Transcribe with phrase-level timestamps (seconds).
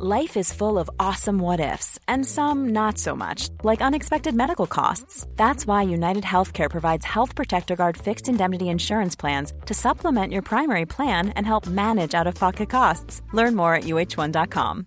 [0.00, 4.68] Life is full of awesome what ifs, and some not so much, like unexpected medical
[4.68, 5.26] costs.
[5.34, 10.42] That's why United Healthcare provides Health Protector Guard fixed indemnity insurance plans to supplement your
[10.42, 13.22] primary plan and help manage out of pocket costs.
[13.32, 14.86] Learn more at uh1.com.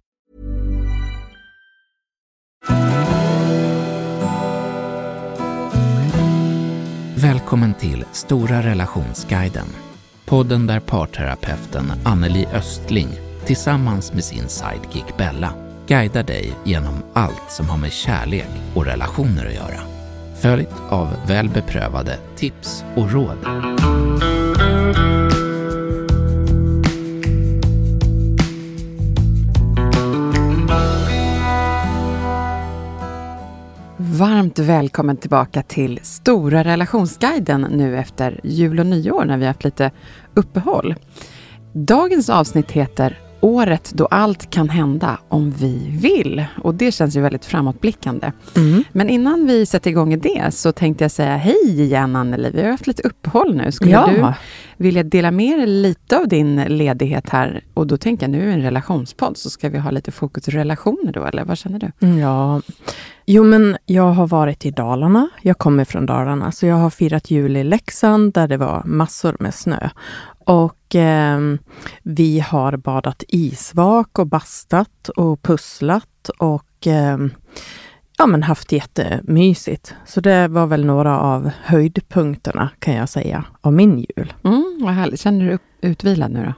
[7.16, 9.68] Välkommen till Stora relationsguiden.
[10.26, 15.54] Podden där parterapeuten Anneli Östling tillsammans med sin sidekick Bella
[15.88, 19.80] guidar dig genom allt som har med kärlek och relationer att göra.
[20.42, 23.38] Följt av väl beprövade tips och råd.
[33.98, 39.64] Varmt välkommen tillbaka till Stora relationsguiden nu efter jul och nyår när vi har haft
[39.64, 39.92] lite
[40.34, 40.96] uppehåll.
[41.74, 46.46] Dagens avsnitt heter Året då allt kan hända om vi vill.
[46.64, 48.32] Och det känns ju väldigt framåtblickande.
[48.58, 48.84] Mm.
[48.92, 52.52] Men innan vi sätter igång i det så tänkte jag säga hej igen Anneli.
[52.54, 53.72] Vi har haft lite uppehåll nu.
[53.72, 54.08] Skulle Ja.
[54.08, 54.34] du
[54.84, 57.62] vilja dela med dig lite av din ledighet här?
[57.74, 61.12] Och då tänker jag, nu en relationspodd, så ska vi ha lite fokus på relationer
[61.12, 62.08] då, eller vad känner du?
[62.08, 62.62] Ja,
[63.26, 65.30] jo men jag har varit i Dalarna.
[65.42, 69.36] Jag kommer från Dalarna, så jag har firat jul i Leksand där det var massor
[69.40, 69.90] med snö.
[70.46, 71.58] Och ehm,
[72.04, 77.32] vi har badat isvak och bastat och pusslat och ehm,
[78.18, 79.96] ja, men haft jättemysigt.
[80.06, 84.34] Så det var väl några av höjdpunkterna kan jag säga av min jul.
[84.44, 85.20] Mm, vad härligt.
[85.20, 86.54] Känner du dig utvilad nu då?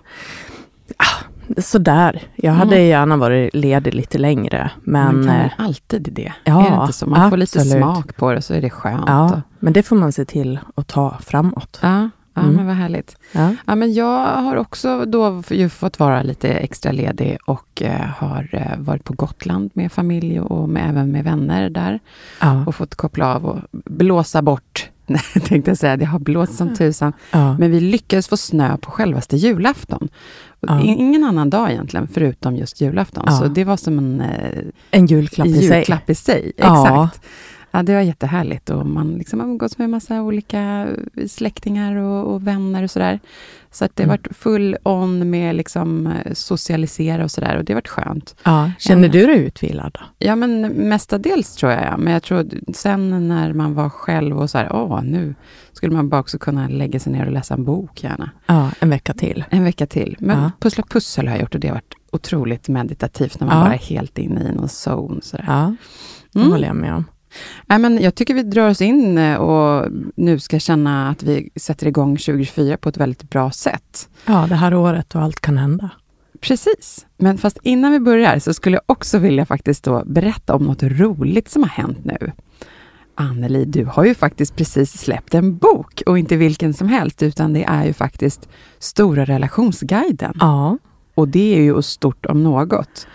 [1.62, 2.22] Sådär.
[2.36, 2.88] Jag hade Mm.
[2.88, 6.34] gärna varit ledig lite längre, men man kan eh, alltid det?
[6.44, 7.06] ja, är det inte så?
[7.06, 7.84] Man får lite absolut.
[7.84, 9.04] smak på det så är det skönt.
[9.08, 11.80] ja, men det får man se till att ta framåt.
[11.82, 12.56] ja, ja Mm.
[12.56, 13.18] men vad härligt.
[13.32, 13.56] Ja.
[13.66, 18.50] Ja, men jag har också då ju fått vara lite extra ledig och eh, har
[18.52, 22.00] eh, varit på Gotland med familj och med, även med vänner där
[22.42, 22.66] Ja.
[22.66, 24.90] och fått koppla av och blåsa bort.
[25.48, 27.14] tänkte jag säga, det har blåst som tusan.
[27.32, 27.58] Ja.
[27.58, 30.10] Men vi lyckades få snö på självaste julafton.
[30.60, 30.82] Ja.
[30.82, 33.24] in- Ingen annan dag egentligen, förutom just julafton.
[33.28, 33.32] Ja.
[33.32, 34.60] Så det var som en eh,
[34.92, 35.86] En julklapp i sig.
[36.08, 36.52] i sig.
[36.58, 37.22] Exakt.
[37.76, 40.88] Ja, det var jättehärligt och man liksom har umgåtts med massa olika
[41.28, 43.20] släktingar och, och vänner och sådär.
[43.72, 44.20] Så att det har Mm.
[44.24, 48.36] varit full on med liksom eh, socialisera och sådär och det har varit skönt.
[48.44, 48.72] Ja.
[48.80, 49.12] Känner Ja.
[49.12, 49.92] du dig utvilad?
[50.00, 50.00] Då?
[50.26, 51.98] Ja, men mestadels tror jag, ja.
[51.98, 55.36] Men jag tror sen när man var själv och så här, åh, nu
[55.72, 58.30] skulle man bara också kunna lägga sig ner och läsa en bok gärna.
[58.46, 59.46] Ja, en vecka till.
[59.50, 60.16] En vecka till.
[60.20, 60.52] Men Ja.
[60.60, 63.64] pussla pussel har jag gjort och det har varit otroligt meditativt när man Ja.
[63.64, 65.22] bara är helt inne i någon zone.
[65.22, 65.46] Sådär.
[65.48, 65.76] Ja,
[66.32, 66.52] det Mm.
[66.52, 67.06] håller jag med om.
[67.66, 71.50] Nej, men jag tycker vi drar oss in eh, och nu ska känna att vi
[71.56, 74.10] sätter igång 2024 på ett väldigt bra sätt.
[74.26, 75.90] Ja, det här året och allt kan hända.
[76.42, 77.06] Precis.
[77.18, 80.84] Men fast innan vi börjar så skulle jag också vilja faktiskt då berätta om något
[80.84, 82.32] roligt som har hänt nu.
[83.16, 87.54] Anneli, du har ju faktiskt precis släppt en bok och inte vilken som helst, utan
[87.54, 88.50] det är ju faktiskt
[88.80, 90.34] Stora relationsguiden.
[90.40, 90.78] Ja,
[91.16, 93.08] Och det är ju stort om något.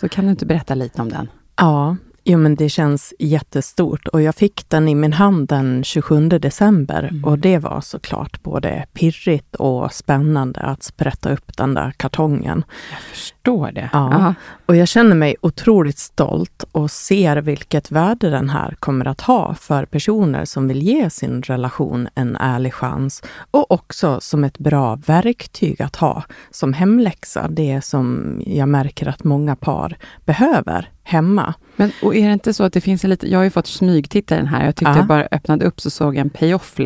[0.00, 1.28] Så kan du inte berätta lite om den?
[1.56, 1.96] ja.
[2.28, 7.08] Jo, men det känns jättestort och jag fick den i min hand den 27 december
[7.10, 7.24] Mm.
[7.24, 12.64] och det var såklart både pirrigt och spännande att sprätta upp den där kartongen.
[12.90, 13.90] Jag förstår det.
[13.92, 14.34] Ja.
[14.66, 19.54] Och jag känner mig otroligt stolt och ser vilket värde den här kommer att ha
[19.54, 24.96] för personer som vill ge sin relation en ärlig chans och också som ett bra
[25.06, 27.48] verktyg att ha som hemläxa.
[27.48, 31.54] Det som jag märker att många par behöver hemma.
[31.76, 33.66] Men och är det inte så att det finns en lite, jag har ju fått
[33.66, 34.96] smygtitta den här, jag tyckte Ja.
[34.98, 36.78] jag bara öppnade upp så såg jag en payoff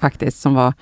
[0.00, 0.74] faktiskt som var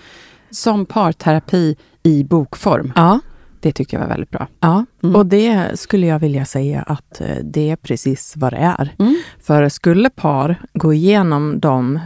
[0.51, 2.93] som parterapi i bokform.
[2.97, 3.21] Ja,
[3.61, 4.47] Det tyckte jag var väldigt bra.
[4.61, 4.85] ja.
[5.03, 5.17] Mm.
[5.17, 8.95] och det skulle jag vilja säga att eh, det är precis vad det är.
[8.99, 9.17] Mm.
[9.41, 12.01] För skulle par gå igenom de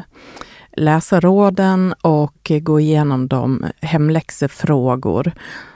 [0.76, 5.32] läsa råden och gå igenom de hemläxefrågor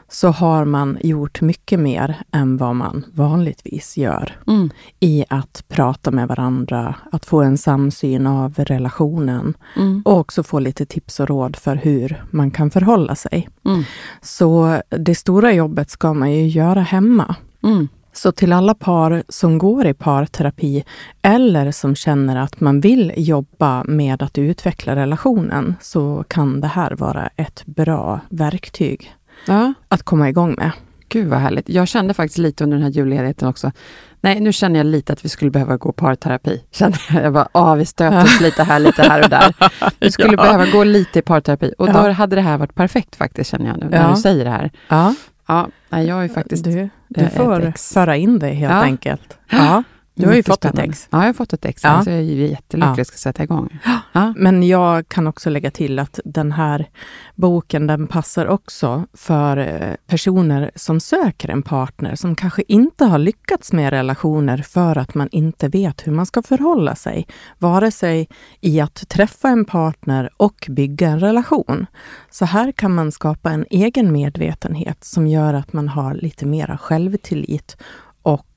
[0.09, 4.71] så har man gjort mycket mer än vad man vanligtvis gör Mm.
[5.01, 10.03] i att prata med varandra, att få en samsyn av relationen Mm.
[10.05, 13.49] och också få lite tips och råd för hur man kan förhålla sig.
[13.65, 13.83] Mm.
[14.23, 17.35] Så det stora jobbet ska man ju göra hemma.
[17.63, 17.89] Mm.
[18.13, 20.85] Så till alla par som går i parterapi
[21.23, 26.91] eller som känner att man vill jobba med att utveckla relationen så kan det här
[26.91, 29.13] vara ett bra verktyg
[29.47, 30.71] Ja, att komma igång med.
[31.09, 31.69] gud vad härligt.
[31.69, 33.73] Jag kände faktiskt lite under den här julledigheten också.
[34.21, 36.63] Nej, nu känner jag lite att vi skulle behöva gå parterapi.
[36.73, 37.25] Kände jag.
[37.25, 39.55] jag bara, ah, vi stöter oss lite här, lite här och där.
[40.01, 40.43] Vi skulle Ja.
[40.43, 41.73] behöva gå lite i parterapi.
[41.79, 42.11] Och då Ja.
[42.11, 44.71] hade det här varit perfekt faktiskt, känner jag nu, när du säger det här.
[44.89, 45.15] Ja,
[45.49, 46.65] Ja, jag är faktiskt...
[46.65, 47.93] Du, du får ex.
[47.93, 49.39] föra in det helt enkelt.
[49.51, 49.83] Ja,
[50.17, 51.09] du har ju fått ett ex.
[51.11, 51.85] Ja, jag har fått ett ex.
[51.85, 52.05] Ja.
[52.05, 53.79] Så jag är jättelycklig att ska sätta igång.
[54.13, 54.35] Ja.
[54.37, 56.89] Men jag kan också lägga till att den här
[57.35, 63.19] boken, den passar också för eh, personer som söker en partner, som kanske inte har
[63.19, 67.27] lyckats med relationer för att man inte vet hur man ska förhålla sig.
[67.59, 68.29] Vare sig
[68.61, 71.87] i att träffa en partner och bygga en relation.
[72.31, 76.79] Så här kan man skapa en egen medvetenhet som gör att man har lite mera
[76.79, 77.77] självtillit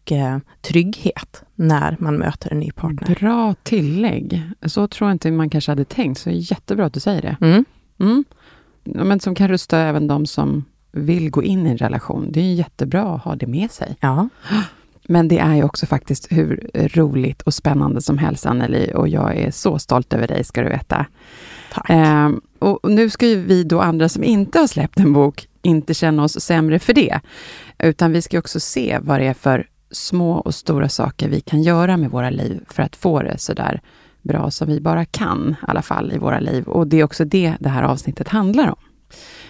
[0.10, 3.18] och eh, trygghet när man möter en ny partner.
[3.20, 4.42] Bra tillägg.
[4.66, 7.22] Så tror jag inte man kanske hade tänkt, så det är jättebra att du säger
[7.22, 7.38] det.
[7.42, 7.66] Mm.
[8.00, 8.26] Mm.
[8.84, 12.32] Men som kan rusta även de som vill gå in i en relation.
[12.32, 13.96] Det är jättebra att ha det med sig.
[14.00, 14.30] Ja.
[15.08, 19.38] Men det är ju också faktiskt hur roligt och spännande som helst, Anneli, och jag
[19.38, 21.06] är så stolt över dig, ska du veta.
[21.74, 21.90] Tack.
[22.60, 25.94] Och och nu ska ju vi då andra som inte har släppt en bok inte
[25.94, 27.20] känna oss sämre för det,
[27.80, 31.62] utan vi ska också se vad det är för små och stora saker vi kan
[31.62, 33.82] göra med våra liv för att få det så där
[34.22, 36.64] bra som vi bara kan, i alla fall i våra liv.
[36.64, 38.80] Och det är också det det här avsnittet handlar om.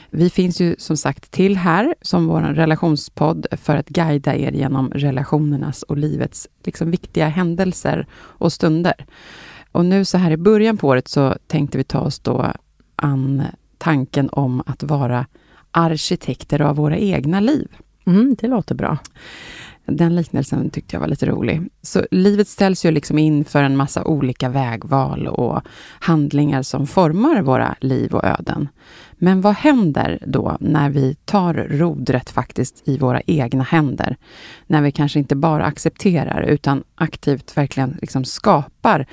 [0.10, 4.92] Vi finns ju som sagt till här som vår relationspodd för att guida er genom
[4.92, 9.06] relationernas och livets liksom, viktiga händelser och stunder.
[9.72, 12.54] Och nu så här i början på året så tänkte vi ta oss då
[12.96, 13.44] an
[13.78, 15.26] tanken om att vara
[15.72, 17.68] arkitekter av våra egna liv.
[18.06, 18.98] Mm, det låter bra.
[19.92, 21.62] Den liknelsen tyckte jag var lite rolig.
[21.82, 25.62] Så livet ställs ju liksom inför en massa olika vägval och
[26.00, 28.68] handlingar som formar våra liv och öden.
[29.22, 34.18] Men vad händer då när vi tar rodret faktiskt i våra egna händer?
[34.68, 39.08] När vi kanske inte bara accepterar utan aktivt verkligen liksom skapar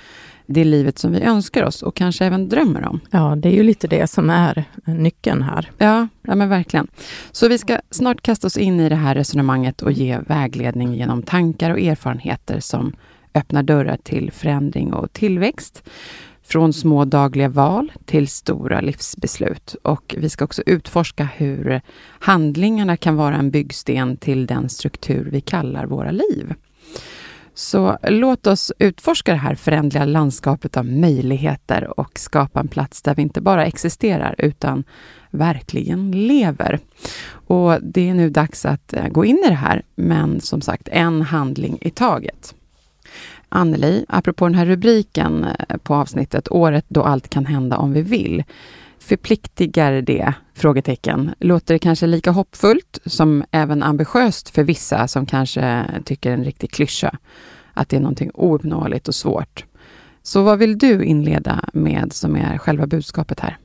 [0.46, 3.00] det livet som vi önskar oss och kanske även drömmer om.
[3.10, 5.70] Ja, det är ju lite det som är nyckeln här.
[5.78, 6.87] Ja, ja men verkligen.
[7.32, 11.22] Så vi ska snart kasta oss in i det här resonemanget och ge vägledning genom
[11.22, 12.93] tankar och erfarenheter som
[13.34, 15.82] öppnar dörrar till förändring och tillväxt.
[16.43, 19.76] Från små dagliga val till stora livsbeslut.
[19.82, 21.81] Och vi ska också utforska hur
[22.19, 26.54] handlingarna kan vara en byggsten till den struktur vi kallar våra liv.
[27.58, 33.14] Så låt oss utforska det här förändliga landskapet av möjligheter och skapa en plats där
[33.14, 34.84] vi inte bara existerar utan
[35.30, 36.80] verkligen lever.
[37.28, 40.88] Och det är nu dags att eh, gå in i det här, men som sagt,
[40.92, 42.54] en handling i taget.
[43.48, 48.02] Anneli, apropå den här rubriken eh, på avsnittet, året då allt kan hända om vi
[48.02, 48.44] vill.
[48.98, 50.34] Förpliktigar det?
[50.54, 51.34] Frågetecken.
[51.40, 56.70] Låter det kanske lika hoppfullt som även ambitiöst för vissa som kanske tycker en riktig
[56.70, 57.19] klyscha,
[57.75, 59.64] att det är någonting ouppnåeligt och svårt.
[60.22, 63.58] Så vad vill du inleda med som är själva budskapet här?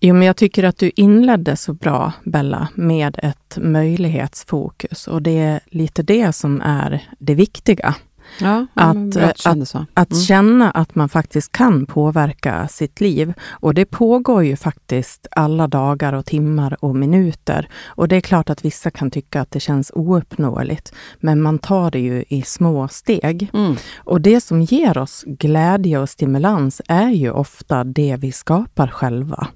[0.00, 5.08] Jo, men jag tycker att du inledde så bra, Bella, med ett möjlighetsfokus.
[5.08, 7.94] Och det är lite det som är det viktiga.
[8.40, 9.82] Ja, Att, att eh.
[9.94, 10.22] Att Mm.
[10.22, 13.32] känna att man faktiskt kan påverka sitt liv.
[13.50, 17.68] Och det pågår ju faktiskt alla dagar och timmar och minuter.
[17.86, 20.92] Och det är klart att vissa kan tycka att det känns ouppnåeligt.
[21.20, 23.50] Men man tar det ju i små steg.
[23.54, 23.76] Mm.
[23.98, 29.46] Och det som ger oss glädje och stimulans är ju ofta det vi skapar själva.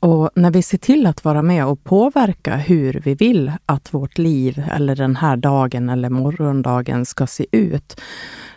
[0.00, 4.18] Och när vi ser till att vara med och påverka hur vi vill att vårt
[4.18, 8.00] liv eller den här dagen eller morgondagen ska se ut,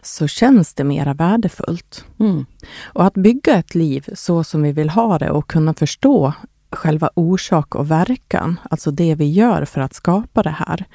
[0.01, 2.05] så känns det mera värdefullt.
[2.19, 2.45] Mm.
[2.83, 6.33] Och att bygga ett liv så som vi vill ha det och kunna förstå
[6.71, 10.85] själva orsak och verkan, alltså det vi gör för att skapa det här.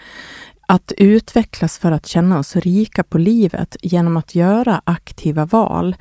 [0.66, 5.96] Att utvecklas för att känna oss rika på livet genom att göra aktiva val,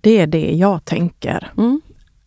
[0.00, 1.52] det är det jag tänker.
[1.58, 1.80] Mm.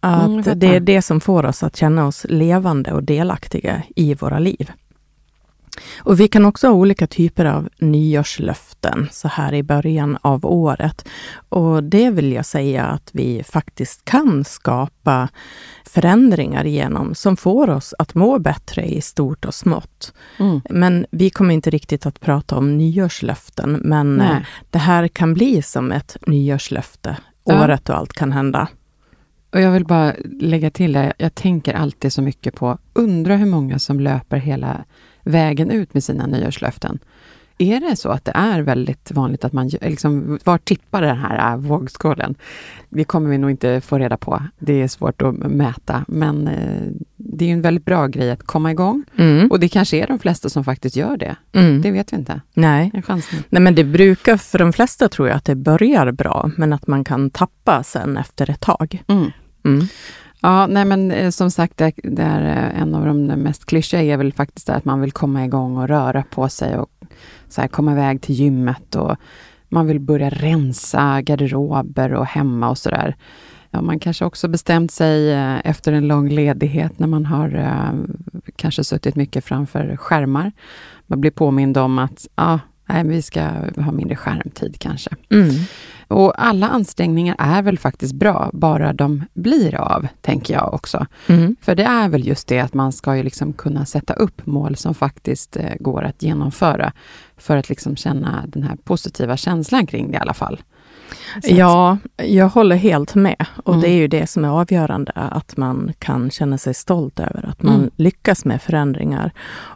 [0.06, 0.56] Mm, Att fattar.
[0.56, 4.72] det är det som får oss att känna oss levande och delaktiga i våra liv.
[6.00, 11.08] Och vi kan också ha olika typer av nyårslöften så här i början av året.
[11.50, 15.30] Och det vill jag säga att vi faktiskt kan skapa
[15.86, 20.14] förändringar genom som får oss att må bättre i stort och smått.
[20.40, 20.62] Mm.
[20.70, 24.32] Men vi kommer inte riktigt att prata om nyårslöften, men Nej.
[24.32, 24.38] eh,
[24.70, 27.18] det här kan bli som ett nyårslöfte.
[27.44, 28.68] Året och allt kan hända.
[29.56, 33.46] Och jag vill bara lägga till det, jag tänker alltid så mycket på, undra hur
[33.46, 34.84] många som löper hela
[35.24, 37.00] vägen ut med sina nyårslöften.
[37.58, 41.52] Är det så att det är väldigt vanligt att man, liksom, var tippar den här
[41.52, 42.36] äh, vågskålen?
[42.90, 44.44] Det kommer vi nog inte få reda på.
[44.60, 48.72] Det är svårt att mäta, men eh, det är en väldigt bra grej att komma
[48.72, 49.04] igång.
[49.18, 49.52] Mm.
[49.52, 51.36] Och det kanske är de flesta som faktiskt gör det.
[51.54, 51.82] Mm.
[51.82, 52.42] Det vet vi inte.
[52.54, 52.92] Nej.
[53.50, 56.88] Nej, men det brukar för de flesta tror jag att det börjar bra, men att
[56.88, 59.04] man kan tappa sen efter ett tag.
[59.08, 59.32] Mm.
[59.66, 59.88] Mm.
[60.42, 64.02] Ja, nej men eh, som sagt, det, det är eh, en av de mest klyschiga
[64.02, 66.90] är väl faktiskt att man vill komma igång och röra på sig och
[67.50, 69.16] så här, komma iväg till gymmet och
[69.70, 73.16] man vill börja rensa garderober och hemma och sådär.
[73.72, 77.76] Ja, man kanske också bestämt sig eh, efter en lång ledighet när man har
[78.56, 80.52] kanske suttit mycket framför skärmar.
[81.08, 83.42] Man blir påmind om att ah, nej, vi ska
[83.78, 85.10] ha mindre skärmtid kanske.
[85.30, 85.50] Mm.
[86.08, 91.06] Och alla ansträngningar är väl faktiskt bra, bara de blir av, tänker jag också.
[91.28, 91.56] Mm.
[91.62, 94.76] För det är väl just det att man ska ju liksom kunna sätta upp mål
[94.76, 96.92] som faktiskt eh, går att genomföra,
[97.38, 100.60] för att liksom känna den här positiva känslan kring det i alla fall.
[101.38, 103.46] Att- Ja, jag håller helt med.
[103.64, 103.82] Och Mm.
[103.82, 107.64] det är ju det som är avgörande, att man kan känna sig stolt över att
[107.64, 107.90] man Mm.
[107.96, 109.32] lyckas med förändringar.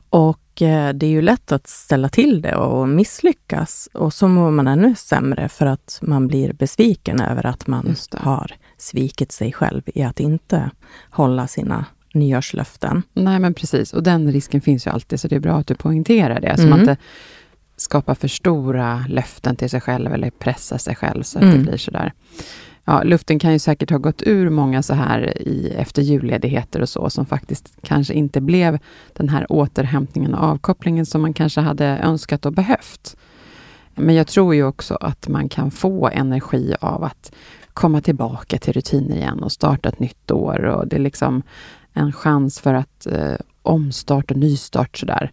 [0.09, 3.89] Och eh, det är ju lätt att ställa till det och misslyckas.
[3.93, 8.17] Och så mår man ännu sämre för att man blir besviken över att man det.
[8.19, 10.71] har svikit sig själv i att inte
[11.09, 13.03] hålla sina nyårslöften.
[13.13, 13.93] Nej, men precis.
[13.93, 16.53] Och den risken finns ju alltid, så det är bra att du poängterar det.
[16.57, 16.69] Så Mm.
[16.69, 16.97] man inte
[17.79, 21.57] skapar för stora löften till sig själv eller pressar sig själv så att Mm.
[21.57, 22.13] det blir sådär.
[22.85, 26.89] Ja, luften kan ju säkert ha gått ur många så här i, efter julledigheter och
[26.89, 28.79] så, som faktiskt kanske inte blev
[29.13, 33.15] den här återhämtningen och avkopplingen som man kanske hade önskat och behövt.
[33.95, 37.31] Men jag tror ju också att man kan få energi av att
[37.73, 40.65] komma tillbaka till rutiner igen och starta ett nytt år.
[40.65, 41.41] Och det är liksom
[41.93, 45.31] en chans för att eh, omstart och nystart sådär.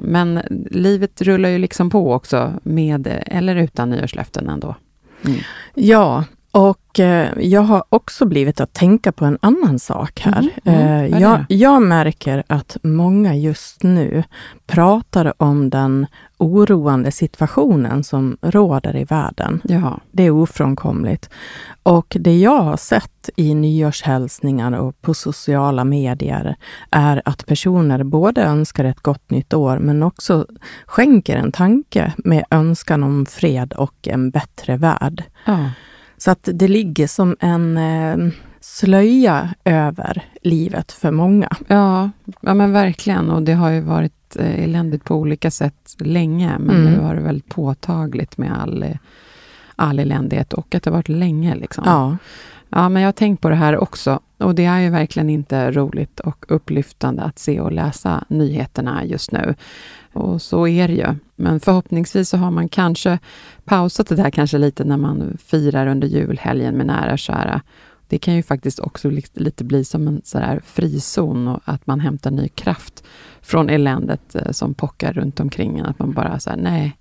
[0.00, 0.40] Men
[0.70, 4.74] livet rullar ju liksom på också, med eller utan nyårslöften ändå.
[5.24, 5.38] Mm.
[5.74, 10.48] Ja, och eh, jag har också blivit att tänka på en annan sak här.
[10.64, 10.80] Mm.
[10.80, 14.24] Är Eh, jag, jag märker att många just nu
[14.66, 16.06] pratar om den
[16.38, 19.60] oroande situationen som råder i världen.
[19.64, 21.30] Ja, Det är ofrånkomligt.
[21.82, 26.56] Och det jag har sett i nyårshälsningar och på sociala medier
[26.90, 30.46] är att personer både önskar ett gott nytt år, men också
[30.86, 35.24] skänker en tanke med önskan om fred och en bättre värld.
[35.46, 35.70] ja.
[36.20, 41.48] Så att det ligger som en eh, slöja över livet för många.
[41.66, 42.10] Ja,
[42.40, 43.30] ja men verkligen.
[43.30, 46.92] Och det har ju varit eh, eländigt på olika sätt länge, men Mm.
[46.92, 48.84] nu har det väldigt påtagligt med all,
[49.76, 51.54] all eländighet och att det har varit länge.
[51.54, 51.84] Liksom.
[51.86, 52.16] Ja.
[52.72, 54.20] Ja, men jag har tänkt på det här också.
[54.38, 59.32] Och det är ju verkligen inte roligt och upplyftande att se och läsa nyheterna just
[59.32, 59.54] nu.
[60.12, 61.14] Och så är det ju.
[61.36, 63.18] Men förhoppningsvis så har man kanske
[63.64, 67.62] pausat det där kanske lite när man firar under julhelgen med nära och kära.
[68.08, 72.00] Det kan ju faktiskt också li- lite bli som en sådär frizon och att man
[72.00, 73.04] hämtar ny kraft
[73.40, 75.86] från eländet eh, som pockar runt omkring en.
[75.86, 76.96] Att man bara säger nej,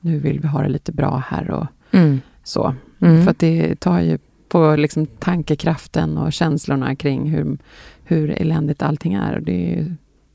[0.00, 2.20] nu vill vi ha det lite bra här och Mm.
[2.44, 2.74] så.
[3.00, 3.24] Mm.
[3.24, 7.58] För att det tar ju på liksom tankekraften och känslorna kring hur,
[8.04, 9.36] hur eländigt allting är.
[9.36, 9.94] Och det, är ju,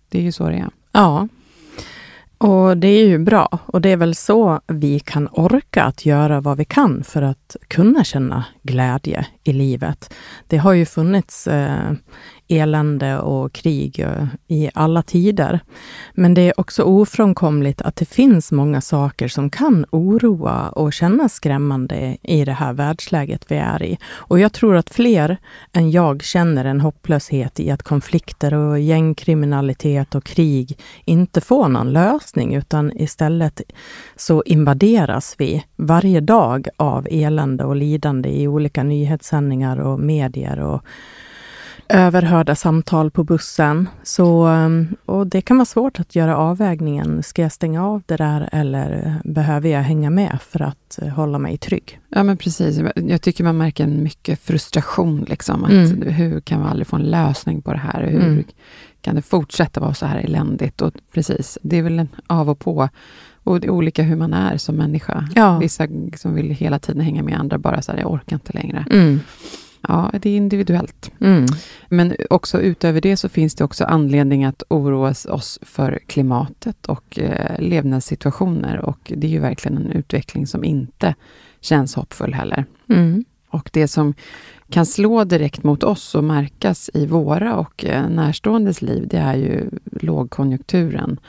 [0.10, 0.70] det är ju så det är.
[0.92, 1.28] Ja.
[2.38, 3.60] Och det är ju bra.
[3.66, 7.56] Och det är väl så vi kan orka att göra vad vi kan för att
[7.68, 10.14] kunna känna glädje i livet.
[10.48, 11.92] Det har ju funnits eh,
[12.48, 15.60] elände och krig eh, i alla tider.
[16.14, 21.34] Men det är också ofrånkomligt att det finns många saker som kan oroa och kännas
[21.34, 23.98] skrämmande i det här världsläget vi är i.
[24.08, 25.38] Och jag tror att fler
[25.74, 31.94] än jag känner en hopplöshet i att konflikter och gängkriminalitet och krig inte får någon
[31.94, 33.62] lösning, utan istället
[34.16, 40.86] så invaderas vi varje dag av elände och lidande i olika nyhetssändningar och medier och
[41.90, 43.90] överhörda samtal på bussen.
[44.04, 47.24] Så, um, och det kan vara svårt att göra avvägningen.
[47.24, 51.40] Ska jag stänga av det där eller behöver jag hänga med för att eh, hålla
[51.40, 52.00] mig trygg?
[52.10, 52.80] Ja, men precis.
[52.96, 55.26] Jag tycker man märker en mycket frustration.
[55.30, 56.02] Liksom, att Mm.
[56.02, 58.04] Hur kan vi aldrig få en lösning på det här?
[58.08, 58.44] Hur Mm.
[59.02, 60.82] kan det fortsätta vara så här eländigt?
[60.82, 62.90] Och precis, det är väl en av och på.
[63.44, 65.28] Och det är olika hur man är som människa.
[65.36, 65.58] Ja.
[65.60, 68.86] Vissa som vill hela tiden hänga med, andra bara så här, jag orkar inte längre.
[68.92, 69.20] Mm.
[69.82, 71.12] Ja, det är individuellt.
[71.20, 71.46] Mm.
[71.90, 77.20] Men också utöver det så finns det också anledning att oroa oss för klimatet och
[77.20, 78.78] eh, levnadssituationer.
[78.80, 81.16] Och det är ju verkligen en utveckling som inte
[81.62, 82.66] känns hoppfull heller.
[82.90, 83.26] Mm.
[83.50, 84.14] Och det som
[84.70, 89.36] kan slå direkt mot oss och märkas i våra och eh, närståendes liv, det är
[89.36, 89.70] ju
[90.02, 91.20] lågkonjunkturen.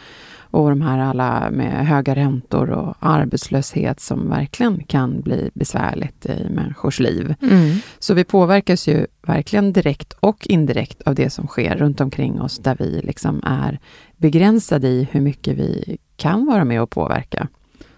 [0.58, 6.46] Och de här alla med höga räntor och arbetslöshet som verkligen kan bli besvärligt i
[6.50, 7.34] människors liv.
[7.42, 7.76] Mm.
[7.98, 12.58] Så vi påverkas ju verkligen direkt och indirekt av det som sker runt omkring oss,
[12.58, 13.78] där vi liksom är
[14.16, 17.48] begränsade i hur mycket vi kan vara med och påverka.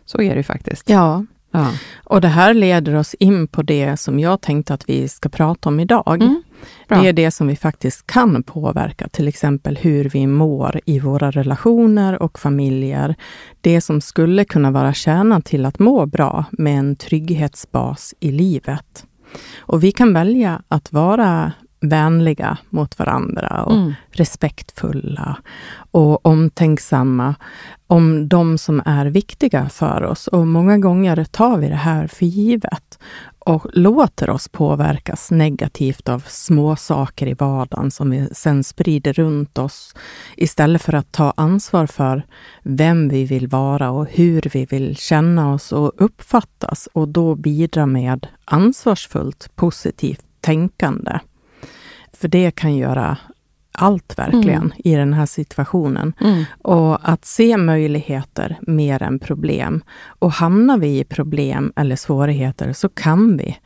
[0.04, 0.90] Så är det ju faktiskt.
[0.90, 1.72] Ja, Ja.
[2.04, 5.68] och det här leder oss in på det som jag tänkte att vi ska prata
[5.68, 6.22] om idag.
[6.22, 6.42] Mm.
[6.88, 7.02] Bra.
[7.02, 11.30] Det är det som vi faktiskt kan påverka, till exempel hur vi mår i våra
[11.30, 13.14] relationer och familjer.
[13.60, 19.06] Det som skulle kunna vara kärnan till att må bra med en trygghetsbas i livet.
[19.58, 23.92] Och vi kan välja att vara vänliga mot varandra och Mm.
[24.10, 25.36] respektfulla
[25.90, 27.34] och omtänksamma
[27.90, 30.26] om de som är viktiga för oss.
[30.26, 32.98] Och många gånger tar vi det här för givet
[33.38, 39.58] och låter oss påverkas negativt av små saker i vardagen som vi sen sprider runt
[39.58, 39.94] oss
[40.36, 42.26] istället för att ta ansvar för
[42.62, 47.86] vem vi vill vara och hur vi vill känna oss och uppfattas och då bidra
[47.86, 51.18] med ansvarsfullt positivt tänkande.
[52.12, 53.16] För det kan göra
[53.72, 54.72] allt verkligen Mm.
[54.84, 56.12] i den här situationen.
[56.20, 56.44] Mm.
[56.62, 59.82] Och att se möjligheter mer än problem.
[60.06, 63.56] Och hamnar vi i problem eller svårigheter så kan vi,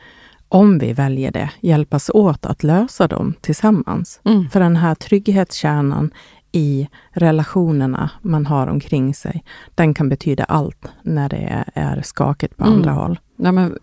[0.48, 4.20] om vi väljer det, hjälpas åt att lösa dem tillsammans.
[4.24, 4.48] Mm.
[4.50, 6.10] För den här trygghetskärnan
[6.52, 9.44] i relationerna man har omkring sig,
[9.74, 12.76] den kan betyda allt när det är skakigt på Mm.
[12.76, 13.18] andra håll.
[13.36, 13.78] Ja, men,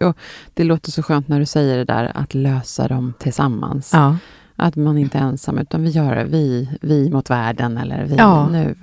[0.54, 3.90] det låter så skönt när du säger det där, att lösa dem tillsammans.
[3.94, 4.18] Ja.
[4.64, 8.16] Att man inte är ensam, utan vi gör det, vi, vi mot världen, eller vi
[8.16, 8.48] Ja.
[8.50, 8.76] nu.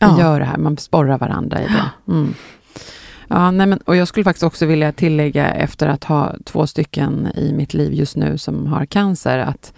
[0.00, 0.18] Vi Ja.
[0.20, 2.12] gör det här, man sporrar varandra i det.
[2.12, 2.34] Mm.
[3.28, 7.28] Ja, nej men, och jag skulle faktiskt också vilja tillägga, efter att ha två stycken
[7.34, 9.72] i mitt liv just nu som har cancer, att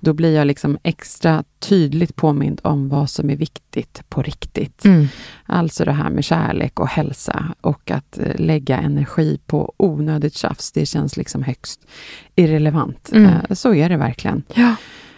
[0.00, 4.84] då blir jag liksom extra tydligt påmind om vad som är viktigt på riktigt.
[4.84, 5.06] Mm.
[5.46, 10.72] Alltså det här med kärlek och hälsa och att eh, lägga energi på onödigt tjafs,
[10.72, 11.86] det känns liksom högst
[12.34, 13.10] irrelevant.
[13.12, 13.30] Mm.
[13.30, 14.42] Eh, Så är det verkligen.
[14.54, 14.74] Ja.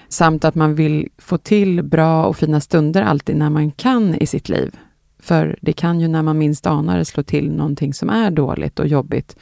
[0.08, 4.26] Samt att man vill få till bra och fina stunder alltid när man kan i
[4.26, 4.76] sitt liv.
[5.20, 8.78] För det kan ju när man minst anar det slå till någonting som är dåligt
[8.78, 9.37] och jobbigt,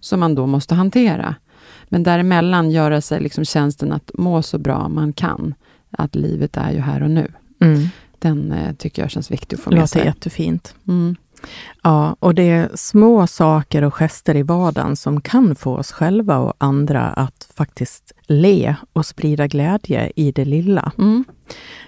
[0.00, 1.34] som man då måste hantera.
[1.92, 5.54] Men däremellan göra sig liksom tjänsten att må så bra man kan.
[5.90, 7.32] Att livet är ju här och nu.
[7.60, 7.88] Mm.
[8.18, 10.04] Den eh, tycker jag känns viktig att få Det med låter sig.
[10.06, 10.74] jättefint.
[10.88, 11.16] Mm.
[11.82, 16.38] Ja, och det är små saker och gester i vardagen som kan få oss själva
[16.38, 20.92] och andra att faktiskt le och sprida glädje i det lilla.
[20.98, 21.24] Mm.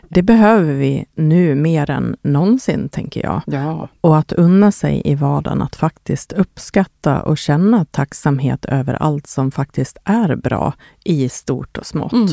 [0.09, 3.43] Det behöver vi nu mer än någonsin, tänker jag.
[3.47, 3.89] Ja.
[4.01, 9.51] Och att unna sig i vardagen att faktiskt uppskatta och känna tacksamhet över allt som
[9.51, 10.75] faktiskt är bra
[11.05, 12.13] i stort och smått.
[12.13, 12.29] Mm.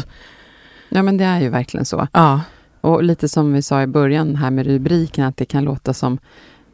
[0.90, 2.08] ja, men det är ju verkligen så.
[2.14, 2.42] Ja,
[2.82, 6.18] Och lite som vi sa i början här med rubriken, att det kan låta som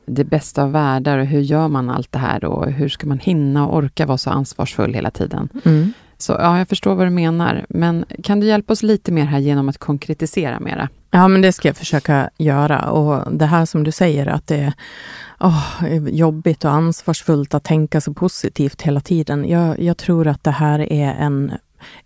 [0.05, 2.63] det bästa av världar och hur gör man allt det här då?
[2.63, 5.49] Hur ska man hinna och orka vara så ansvarsfull hela tiden?
[5.65, 5.93] mm.
[6.17, 9.39] Så ja, jag förstår vad du menar, men kan du hjälpa oss lite mer här
[9.39, 10.89] genom att konkretisera mera?
[11.11, 12.89] Ja, men det ska jag försöka göra.
[12.89, 14.73] Och det här som du säger, att det är
[15.39, 19.49] åh, jobbigt och ansvarsfullt att tänka så positivt hela tiden.
[19.49, 21.51] Jag, jag tror att det här är en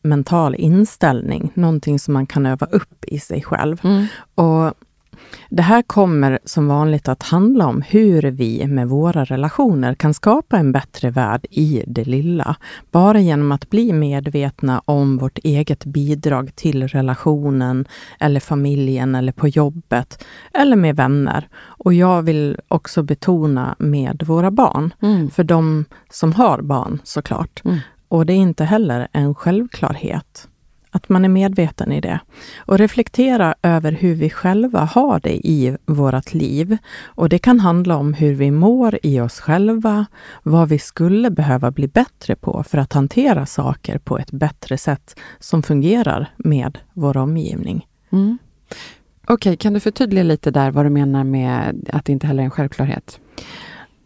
[0.01, 3.81] mental inställning, någonting som man kan öva upp i sig själv.
[4.35, 4.73] Och
[5.49, 10.57] det här kommer som vanligt att handla om hur vi med våra relationer kan skapa
[10.57, 12.55] en bättre värld i det lilla.
[12.91, 17.85] Bara genom att bli medvetna om vårt eget bidrag till relationen
[18.19, 21.47] eller familjen eller på jobbet eller med vänner.
[21.61, 25.29] Och jag vill också betona med våra barn, Mm.
[25.29, 27.61] för de som har barn såklart.
[27.65, 27.77] Mm.
[28.07, 30.47] Och det är inte heller en självklarhet
[30.99, 32.19] att man är medveten i det.
[32.57, 36.77] Och reflektera över hur vi själva har det i vårt liv.
[37.03, 40.05] Och det kan handla om hur vi mår i oss själva,
[40.43, 45.19] vad vi skulle behöva bli bättre på för att hantera saker på ett bättre sätt
[45.39, 47.87] som fungerar med vår omgivning.
[48.11, 48.37] Mm.
[49.27, 52.45] Okej, kan du förtydliga lite där vad du menar med att det inte heller är
[52.45, 53.19] en självklarhet?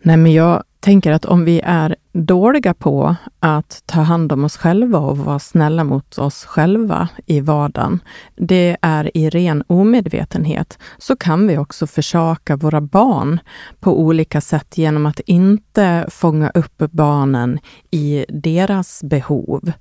[0.01, 4.57] Nej, men jag tänker att om vi är dåliga på att ta hand om oss
[4.57, 7.99] själva och vara snälla mot oss själva i vardagen,
[8.35, 13.39] det är i ren omedvetenhet, så kan vi också försaka våra barn
[13.79, 17.59] på olika sätt genom att inte fånga upp barnen
[17.91, 19.71] i deras behov.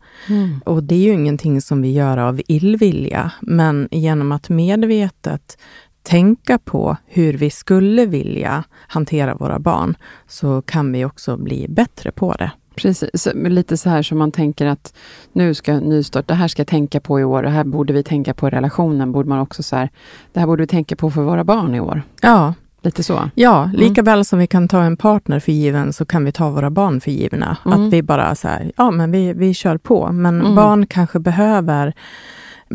[0.65, 5.59] Och det är ju ingenting som vi gör av illvilja, men genom att medvetet
[6.03, 9.95] tänka på hur vi skulle vilja hantera våra barn,
[10.29, 12.51] så kan vi också bli bättre på det.
[12.75, 14.95] Precis, lite så här som man tänker att
[15.33, 18.03] nu ska nystart, det här ska jag tänka på i år, det här borde vi
[18.03, 19.91] tänka på i relationen, borde man också så här,
[20.33, 22.03] det här borde vi tänka på för våra barn i år.
[22.23, 23.31] Ja, Lite så.
[23.35, 26.51] ja lika väl som vi kan ta en partner för given, så kan vi ta
[26.51, 27.57] våra barn för givna.
[27.67, 27.87] Mm.
[27.87, 30.12] Att vi bara så här, ja men vi, vi kör på.
[30.12, 30.55] Men Mm.
[30.55, 31.93] barn kanske behöver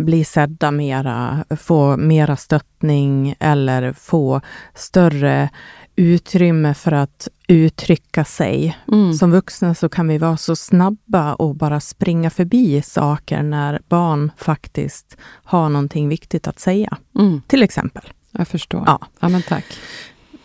[0.06, 4.42] bli sedda mera, få mera stöttning eller få
[4.74, 5.50] större
[5.96, 8.78] utrymme för att uttrycka sig.
[8.92, 9.14] Mm.
[9.14, 14.32] Som vuxna så kan vi vara så snabba och bara springa förbi saker när barn
[14.38, 16.98] faktiskt har någonting viktigt att säga.
[17.20, 17.42] Mm.
[17.48, 18.04] Till exempel.
[18.32, 18.84] Jag förstår.
[18.86, 19.00] Ja.
[19.20, 19.66] ja, men tack.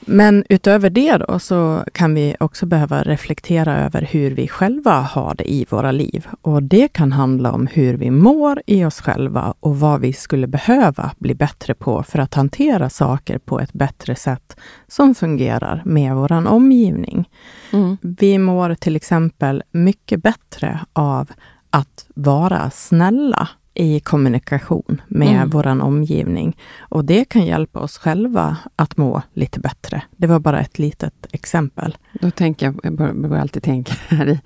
[0.06, 5.34] Men utöver det då så kan vi också behöva reflektera över hur vi själva har
[5.34, 6.26] det i våra liv.
[6.42, 10.46] Och det kan handla om hur vi mår i oss själva och vad vi skulle
[10.46, 14.56] behöva bli bättre på för att hantera saker på ett bättre sätt
[14.88, 17.28] som fungerar med vår omgivning.
[17.72, 17.96] Mm.
[18.00, 21.30] Vi mår till exempel mycket bättre av
[21.70, 25.50] att vara snälla i kommunikation med Mm.
[25.50, 26.56] vår omgivning.
[26.80, 30.02] Och det kan hjälpa oss själva att må lite bättre.
[30.16, 31.96] Det var bara ett litet exempel.
[32.20, 34.40] Då tänker jag, jag bör- börjar alltid tänka här i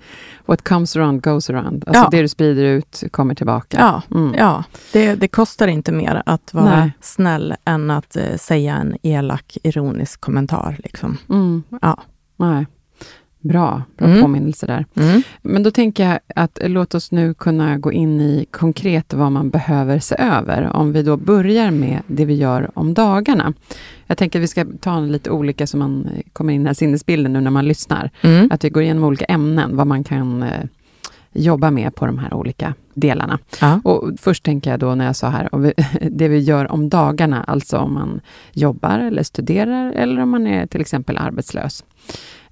[0.45, 1.83] What comes around goes around.
[1.87, 2.09] Alltså Ja.
[2.11, 3.77] det du sprider ut kommer tillbaka.
[3.79, 4.33] Ja, Mm.
[4.37, 4.63] ja
[4.93, 6.91] det, det kostar inte mer att vara Nej.
[7.01, 10.77] snäll än att eh, säga en elak, ironisk kommentar.
[10.83, 11.17] Liksom.
[11.29, 11.63] Mm.
[11.81, 11.99] Ja.
[12.37, 12.65] Nej.
[13.47, 14.21] Bra, bra Mm.
[14.21, 14.85] påminnelse där.
[14.95, 15.21] Mm.
[15.41, 19.49] Men då tänker jag att låt oss nu kunna gå in i konkret vad man
[19.49, 20.75] behöver se över.
[20.75, 23.53] Om vi då börjar med det vi gör om dagarna.
[24.07, 26.67] Jag tänker att vi ska ta lite olika så man eh, kommer in i den
[26.67, 28.11] här sinnesbilden nu när man lyssnar.
[28.21, 28.49] Mm.
[28.51, 30.49] Att vi går igenom olika ämnen, vad man kan eh,
[31.33, 33.39] jobba med på de här olika delarna.
[33.61, 33.81] Ja.
[33.83, 35.73] Och först tänker jag då när jag sa här, om vi,
[36.11, 38.19] det vi gör om dagarna, alltså om man
[38.51, 41.83] jobbar eller studerar eller om man är till exempel arbetslös.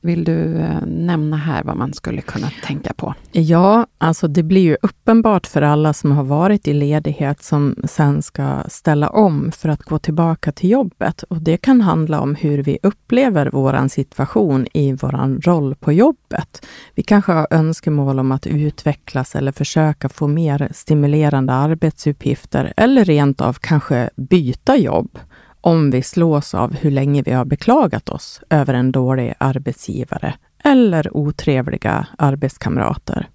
[0.05, 3.13] Vill du eh, nämna här vad man skulle kunna tänka på?
[3.31, 8.21] Ja, alltså det blir ju uppenbart för alla som har varit i ledighet som sen
[8.21, 11.23] ska ställa om för att gå tillbaka till jobbet.
[11.23, 16.65] Och det kan handla om hur vi upplever vår situation i vår roll på jobbet.
[16.95, 23.41] Vi kanske har önskemål om att utvecklas eller försöka få mer stimulerande arbetsuppgifter eller rent
[23.41, 25.19] av kanske byta jobb
[25.65, 31.17] om vi slås av hur länge vi har beklagat oss över en dålig arbetsgivare eller
[31.17, 33.30] otrevliga arbetskamrater.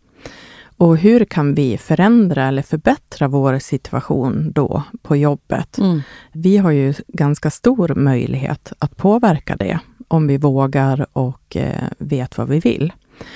[0.76, 5.78] Och hur kan vi förändra eller förbättra vår situation då på jobbet?
[5.78, 6.02] Mm.
[6.32, 12.38] Vi har ju ganska stor möjlighet att påverka det om vi vågar och eh, vet
[12.38, 12.92] vad vi vill.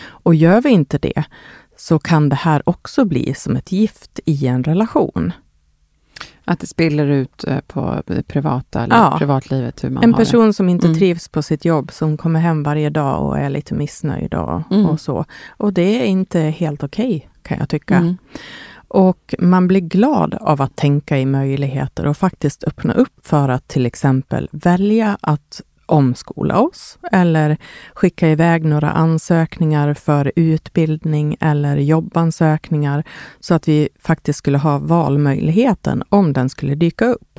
[0.07, 1.24] Och gör vi inte det
[1.76, 5.33] så kan det här också bli som ett gift i en relation.
[6.44, 9.14] Att det spiller ut eh, på privata eller Ja.
[9.18, 10.24] privatlivet, hur man En har det.
[10.24, 10.98] person som inte Mm.
[10.98, 14.87] trivs på sitt jobb, som kommer hem varje dag och är lite missnöjd och, Mm.
[14.87, 15.24] och så.
[15.57, 17.96] Och det är inte helt okej, kan jag tycka.
[17.96, 18.16] Mm.
[18.88, 23.68] Och man blir glad av att tänka i möjligheter och faktiskt öppna upp för att
[23.68, 27.56] till exempel välja att omskola oss eller
[27.94, 33.04] skicka iväg några ansökningar för utbildning eller jobbansökningar
[33.40, 37.38] så att vi faktiskt skulle ha valmöjligheten om den skulle dyka upp.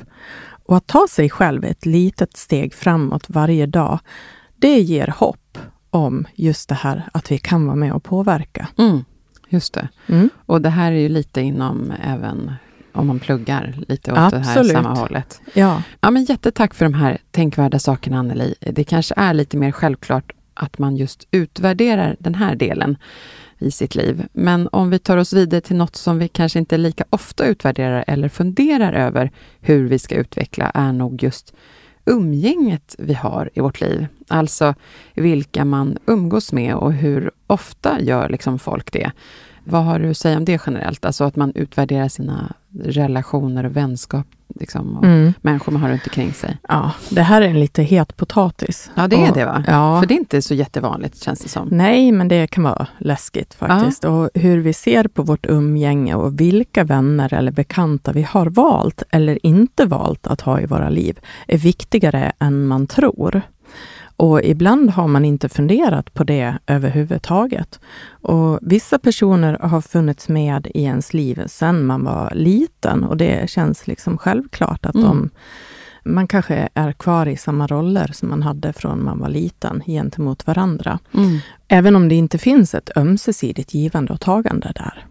[0.66, 3.98] Och att ta sig själv ett litet steg framåt varje dag,
[4.56, 5.58] det ger hopp
[5.90, 8.68] om just det här att vi kan vara med och påverka.
[8.78, 9.04] Mm.
[9.48, 9.88] Just det.
[10.06, 10.30] Mm.
[10.46, 12.52] Och det här är ju lite inom även
[12.96, 14.72] om man pluggar lite åt det här Absolut.
[14.72, 15.40] samma hållet.
[15.54, 15.82] Ja.
[16.00, 18.54] Ja, men jättetack för de här tänkvärda sakerna, Anneli.
[18.60, 22.96] Det kanske är lite mer självklart att man just utvärderar den här delen
[23.58, 24.26] i sitt liv.
[24.32, 28.04] Men om vi tar oss vidare till något som vi kanske inte lika ofta utvärderar
[28.06, 29.30] eller funderar över
[29.60, 31.54] hur vi ska utveckla, är nog just
[32.04, 34.06] umgänget vi har i vårt liv.
[34.28, 34.74] Alltså
[35.14, 39.12] vilka man umgås med och hur ofta gör liksom folk det.
[39.68, 41.04] Vad har du att säga om det generellt?
[41.04, 42.52] Alltså att man utvärderar sina
[42.84, 44.26] relationer och vänskap,
[44.60, 45.32] liksom, och Mm.
[45.42, 46.56] människor man har runt omkring sig.
[46.68, 48.90] ja, det här är en lite het potatis.
[48.94, 49.64] Ja, det är Och- det va?
[49.66, 50.00] Ja.
[50.00, 51.68] För det är inte så jättevanligt känns det som.
[51.70, 54.04] Nej, men det kan vara läskigt faktiskt.
[54.04, 59.02] Och hur vi ser på vårt umgänge och vilka vänner eller bekanta vi har valt
[59.10, 63.42] eller inte valt att ha i våra liv är viktigare än man tror.
[64.16, 67.80] Och ibland har man inte funderat på det överhuvudtaget.
[68.08, 73.50] Och vissa personer har funnits med i ens liv sedan man var liten och det
[73.50, 75.06] känns liksom självklart att Mm.
[75.08, 75.30] de
[76.04, 80.46] man kanske är kvar i samma roller som man hade från man var liten gentemot
[80.46, 80.98] varandra.
[81.14, 81.38] Mm.
[81.68, 85.06] Även om det inte finns ett ömsesidigt givande och tagande där.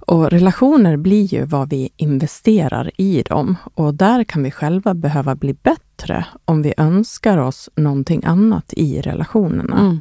[0.00, 5.34] Och relationer blir ju vad vi investerar i dem och där kan vi själva behöva
[5.34, 9.78] bli bättre om vi önskar oss någonting annat i relationerna.
[9.78, 10.00] Mm.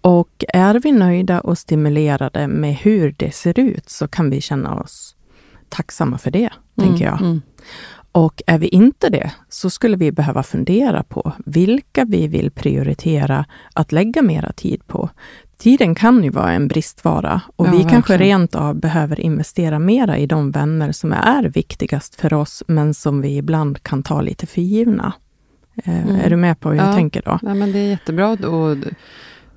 [0.00, 4.74] Och är vi nöjda och stimulerade med hur det ser ut så kan vi känna
[4.74, 5.16] oss
[5.68, 7.20] tacksamma för det, tänker jag.
[7.20, 7.42] Mm.
[8.12, 13.44] Och är vi inte det, så skulle vi behöva fundera på vilka vi vill prioritera
[13.74, 15.10] att lägga mera tid på.
[15.62, 18.40] Tiden kan ju vara en bristvara och Ja, vi kanske verkligen.
[18.40, 23.20] rent av behöver investera mera i de vänner som är viktigast för oss, men som
[23.20, 25.12] vi ibland kan ta lite för givna.
[25.84, 26.20] Eh, mm.
[26.20, 26.86] Är du med på hur ja.
[26.86, 27.38] jag tänker då?
[27.42, 28.84] Ja, men det är jättebra att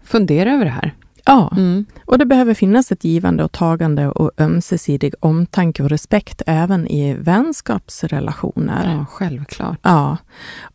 [0.03, 0.93] fundera över det här.
[1.25, 1.85] Ja, mm.
[2.05, 7.13] och det behöver finnas ett givande och tagande och ömsesidig omtanke och respekt även i
[7.13, 8.97] vänskapsrelationer.
[8.97, 9.79] Ja, självklart.
[9.81, 10.17] Ja,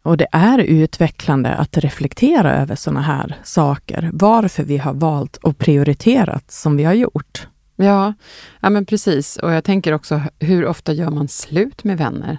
[0.03, 4.11] och det är utvecklande att reflektera över sådana här saker.
[4.13, 7.47] Varför vi har valt och prioriterat som vi har gjort.
[7.77, 8.15] Ja,
[8.61, 9.37] ja men precis.
[9.37, 12.39] Och jag tänker också, hur ofta gör man slut med vänner?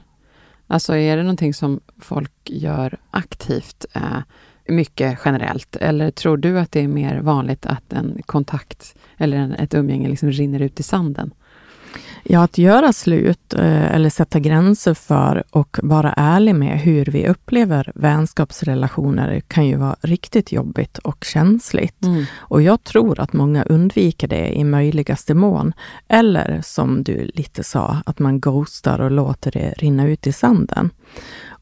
[0.67, 3.85] Alltså är det någonting som folk gör aktivt?
[3.93, 4.19] Eh,
[4.71, 5.75] mycket generellt?
[5.75, 10.09] Eller tror du att det är mer vanligt att en kontakt eller en, ett umgänge
[10.09, 11.33] liksom rinner ut i sanden?
[12.23, 17.27] Ja, att göra slut eh, eller sätta gränser för och vara ärlig med hur vi
[17.27, 22.03] upplever vänskapsrelationer kan ju vara riktigt jobbigt och känsligt.
[22.03, 22.25] Mm.
[22.35, 25.73] Och jag tror att många undviker det i möjligaste mån.
[26.07, 30.89] Eller som du lite sa, att man ghostar och låter det rinna ut i sanden.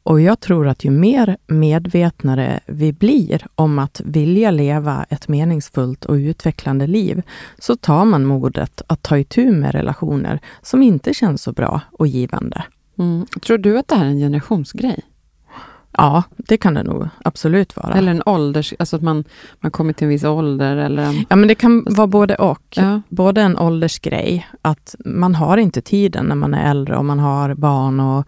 [0.02, 6.04] Och jag tror att ju mer medvetnare vi blir om att vilja leva ett meningsfullt
[6.04, 7.22] och utvecklande liv,
[7.58, 12.06] så tar man modet att ta itu med relationer som inte känns så bra och
[12.06, 12.64] givande.
[12.98, 13.26] Mm.
[13.46, 15.00] Tror du att det här är en generationsgrej?
[15.92, 17.94] Ja, det kan det nog absolut vara.
[17.94, 18.74] Eller en ålders...
[18.78, 19.24] Alltså att man,
[19.60, 21.02] man kommer till en viss ålder eller...
[21.02, 21.24] En...
[21.28, 22.62] Ja, men det kan vara både och.
[22.76, 23.00] Ja.
[23.08, 27.54] Både en åldersgrej, att man har inte tiden när man är äldre och man har
[27.54, 28.26] barn och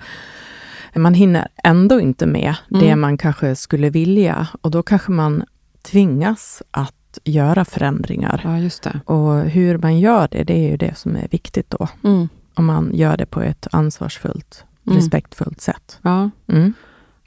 [1.01, 2.83] man hinner ändå inte med mm.
[2.87, 5.45] det man kanske skulle vilja och då kanske man
[5.83, 8.41] tvingas att göra förändringar.
[8.45, 9.01] Ja, just det.
[9.05, 11.89] Och hur man gör det, det är ju det som är viktigt då.
[12.05, 12.29] Mm.
[12.55, 14.99] Om man gör det på ett ansvarsfullt, mm.
[14.99, 15.99] respektfullt sätt.
[16.03, 16.31] Ja.
[16.47, 16.73] Mm.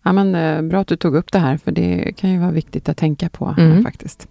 [0.04, 2.52] Ja, men, eh, bra att du tog upp det här, för det kan ju vara
[2.52, 3.84] viktigt att tänka på här, mm.
[3.84, 4.28] faktiskt.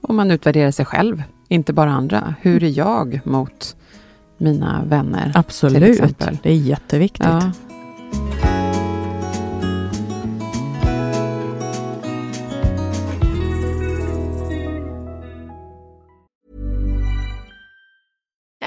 [0.00, 2.34] Om man utvärderar sig själv, inte bara andra.
[2.40, 3.76] Hur är jag mot
[4.38, 5.32] mina vänner?
[5.34, 7.26] Absolut, det är jätteviktigt.
[7.26, 7.52] Ja.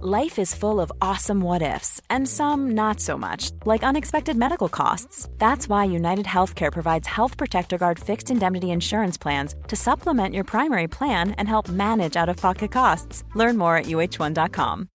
[0.00, 4.68] Life is full of awesome what ifs, and some not so much, like unexpected medical
[4.68, 5.28] costs.
[5.38, 10.44] That's why United Healthcare provides Health Protector Guard fixed indemnity insurance plans to supplement your
[10.44, 13.24] primary plan and help manage out of pocket costs.
[13.34, 14.88] Learn more at uh1.com.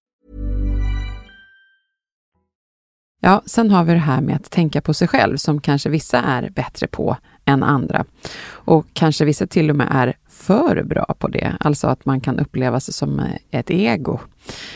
[3.21, 6.21] Ja, sen har vi det här med att tänka på sig själv, som kanske vissa
[6.21, 8.05] är bättre på än andra.
[8.45, 10.13] Och kanske vissa till och med är
[10.43, 14.19] för bra på det, alltså att man kan uppleva sig som ett ego.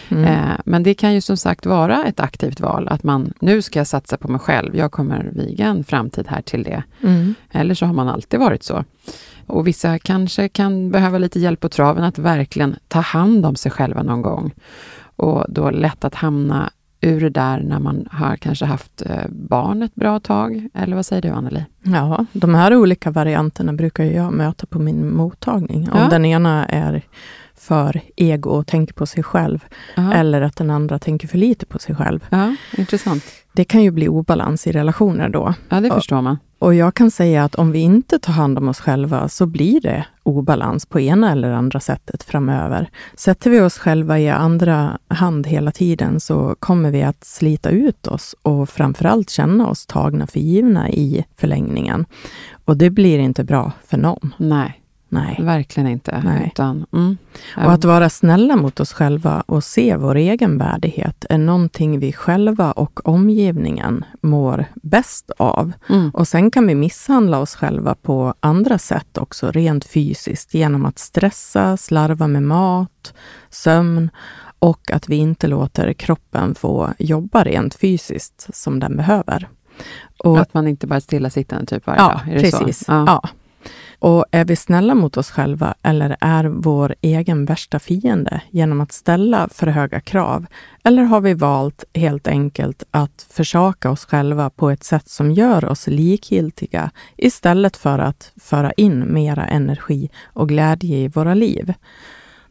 [0.09, 0.23] Mm.
[0.23, 3.79] Eh, men det kan ju som sagt vara ett aktivt val, att man nu ska
[3.79, 6.83] jag satsa på mig själv, jag kommer viga en framtid här till det.
[7.03, 7.35] Mm.
[7.51, 8.83] Eller så har man alltid varit så.
[9.45, 13.71] Och vissa kanske kan behöva lite hjälp på traven att verkligen ta hand om sig
[13.71, 14.51] själva någon gång.
[15.15, 19.83] Och då lätt att hamna ur det där när man har kanske haft eh, barn
[19.83, 20.67] ett bra tag?
[20.73, 21.65] Eller vad säger du, Anneli?
[21.83, 25.91] Ja, de här olika varianterna brukar jag möta på min mottagning.
[25.91, 26.07] Om ja.
[26.09, 27.01] den ena är
[27.55, 29.65] för ego och tänker på sig själv,
[29.97, 30.13] Aha.
[30.13, 32.25] eller att den andra tänker för lite på sig själv.
[32.29, 33.23] Ja, intressant.
[33.53, 35.53] Det kan ju bli obalans i relationer då.
[35.69, 36.37] Ja, det förstår man.
[36.59, 39.81] Och jag kan säga att om vi inte tar hand om oss själva så blir
[39.81, 42.89] det obalans på ena eller andra sättet framöver.
[43.15, 48.07] Sätter vi oss själva i andra hand hela tiden så kommer vi att slita ut
[48.07, 52.05] oss och framförallt känna oss tagna för givna i förlängningen.
[52.65, 54.33] Och det blir inte bra för någon.
[54.37, 54.81] Nej.
[55.09, 55.37] Nej.
[55.39, 56.21] Verkligen inte.
[56.25, 56.51] Nej.
[56.53, 57.17] Utan, mm.
[57.57, 62.13] Och att vara snälla mot oss själva och se vår egen värdighet är någonting vi
[62.13, 65.71] själva och omgivningen mår bäst av.
[65.89, 66.09] Mm.
[66.09, 70.99] Och sen kan vi misshandla oss själva på andra sätt också, rent fysiskt, genom att
[70.99, 73.13] stressa, slarva med mat,
[73.49, 74.09] sömn
[74.59, 79.47] och att vi inte låter kroppen få jobba rent fysiskt som den behöver.
[80.17, 82.41] Och, att man inte bara är stillasittande typ varje ja, dag?
[82.41, 82.85] Precis.
[82.87, 83.03] Ja.
[83.07, 83.29] ja.
[83.99, 88.91] Och är vi snälla mot oss själva eller är vår egen värsta fiende genom att
[88.91, 90.45] ställa för höga krav?
[90.83, 95.65] Eller har vi valt helt enkelt att försaka oss själva på ett sätt som gör
[95.65, 101.73] oss likgiltiga istället för att föra in mera energi och glädje i våra liv?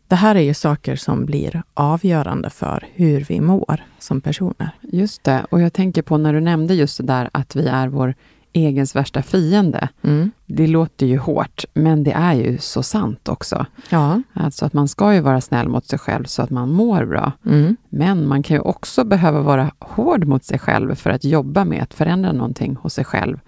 [0.09, 4.71] Det här är ju saker som blir avgörande för hur vi mår som personer.
[4.81, 7.89] Just det, och jag tänker på när du nämnde just det där att vi är
[7.89, 8.15] vår
[8.57, 9.89] egens värsta fiende.
[10.03, 10.31] Mm.
[10.47, 13.67] Det låter ju hårt, men det är ju så sant också.
[13.91, 14.23] Ja.
[14.33, 17.33] Alltså att man ska ju vara snäll mot sig själv så att man mår bra.
[17.47, 17.77] Mm.
[17.89, 21.83] Men man kan ju också behöva vara hård mot sig själv för att jobba med
[21.83, 23.41] att förändra någonting hos sig själv,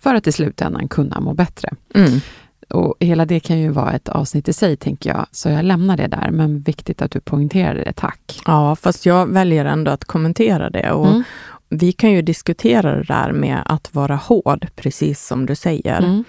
[0.00, 1.70] för att i slutändan kunna må bättre.
[1.94, 2.20] Mm.
[2.68, 5.96] Och hela det kan ju vara ett avsnitt i sig, tänker jag, så jag lämnar
[5.96, 8.40] det där, men viktigt att du poängterade det, tack.
[8.46, 10.90] Ja, fast jag väljer ändå att kommentera det.
[10.92, 11.22] Och Mm.
[11.72, 15.98] Vi kan ju diskutera det där med att vara hård, precis som du säger.
[15.98, 16.24] Mm.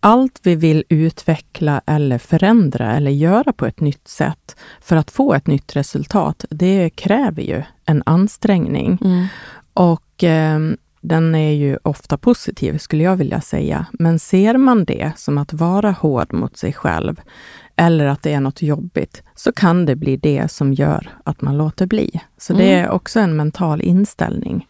[0.00, 5.34] Allt vi vill utveckla eller förändra eller göra på ett nytt sätt för att få
[5.34, 8.98] ett nytt resultat, det kräver ju en ansträngning.
[9.04, 9.26] Mm.
[9.74, 10.58] Och eh,
[11.00, 13.86] den är ju ofta positiv, skulle jag vilja säga.
[13.92, 17.20] Men ser man det som att vara hård mot sig själv,
[17.76, 21.56] eller att det är något jobbigt, så kan det bli det som gör att man
[21.58, 22.20] låter bli.
[22.38, 22.84] Så det Mm.
[22.84, 24.66] är också en mental inställning.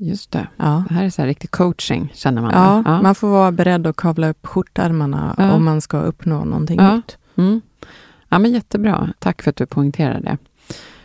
[0.00, 0.46] Just det.
[0.56, 0.84] Ja.
[0.88, 2.50] Det här är så här riktig coaching, känner man.
[2.54, 3.02] Ja, ja.
[3.02, 5.52] man får vara beredd att kavla upp skjortärmarna Ja.
[5.52, 6.96] om man ska uppnå någonting Ja.
[6.96, 7.18] nytt.
[7.36, 7.60] Mm.
[8.28, 9.08] Ja, men jättebra.
[9.18, 10.36] Tack för att du poängterade det.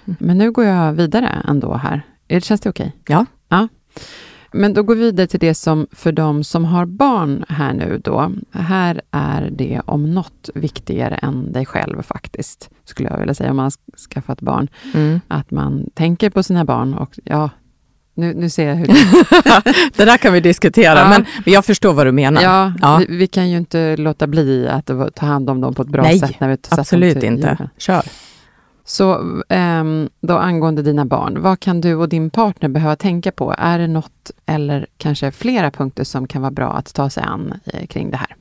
[0.06, 0.16] Mm.
[0.20, 2.02] Men nu går jag vidare ändå här.
[2.28, 2.92] Är det- Känns det okej?
[3.08, 3.26] Ja.
[3.50, 3.68] ja.
[4.54, 8.02] Men då går vi vidare till det som för de som har barn här nu
[8.04, 8.32] då.
[8.52, 13.56] Här är det om något viktigare än dig själv faktiskt, skulle jag vilja säga, om
[13.56, 13.74] man har
[14.13, 14.68] skaffat barn.
[14.94, 15.22] Mm.
[15.28, 17.50] Att man tänker på sina barn och ja,
[18.16, 18.88] nu, nu ser jag hur
[19.98, 21.10] det där kan vi diskutera, Ja.
[21.10, 22.42] men jag förstår vad du menar.
[22.42, 22.98] Ja, Ja.
[23.10, 24.86] Vi, vi kan ju inte låta bli att
[25.16, 26.39] ta hand om dem på ett bra Nej, sätt.
[26.39, 27.28] när vi sätter dem Absolut inte.
[27.28, 27.70] jorden.
[27.78, 28.02] Kör.
[28.86, 33.56] Så ehm, då angående dina barn, vad kan du och din partner behöva tänka på?
[33.58, 37.54] Är det något eller kanske flera punkter som kan vara bra att ta sig an
[37.65, 38.36] eh, kring det här?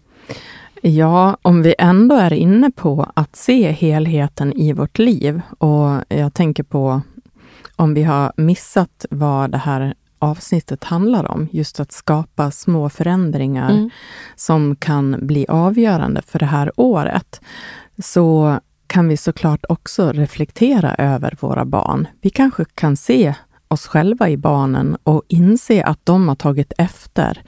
[0.82, 6.34] Ja, om vi ändå är inne på att se helheten i vårt liv och jag
[6.34, 7.00] tänker på
[7.76, 13.70] om vi har missat vad det här avsnittet handlar om, just att skapa små förändringar
[13.70, 13.90] Mm.
[14.36, 17.40] som kan bli avgörande för det här året,
[18.02, 18.58] så
[18.92, 22.08] kan vi såklart också reflektera över våra barn.
[22.20, 23.34] Vi kanske kan se
[23.68, 27.42] oss själva i barnen och inse att de har tagit efter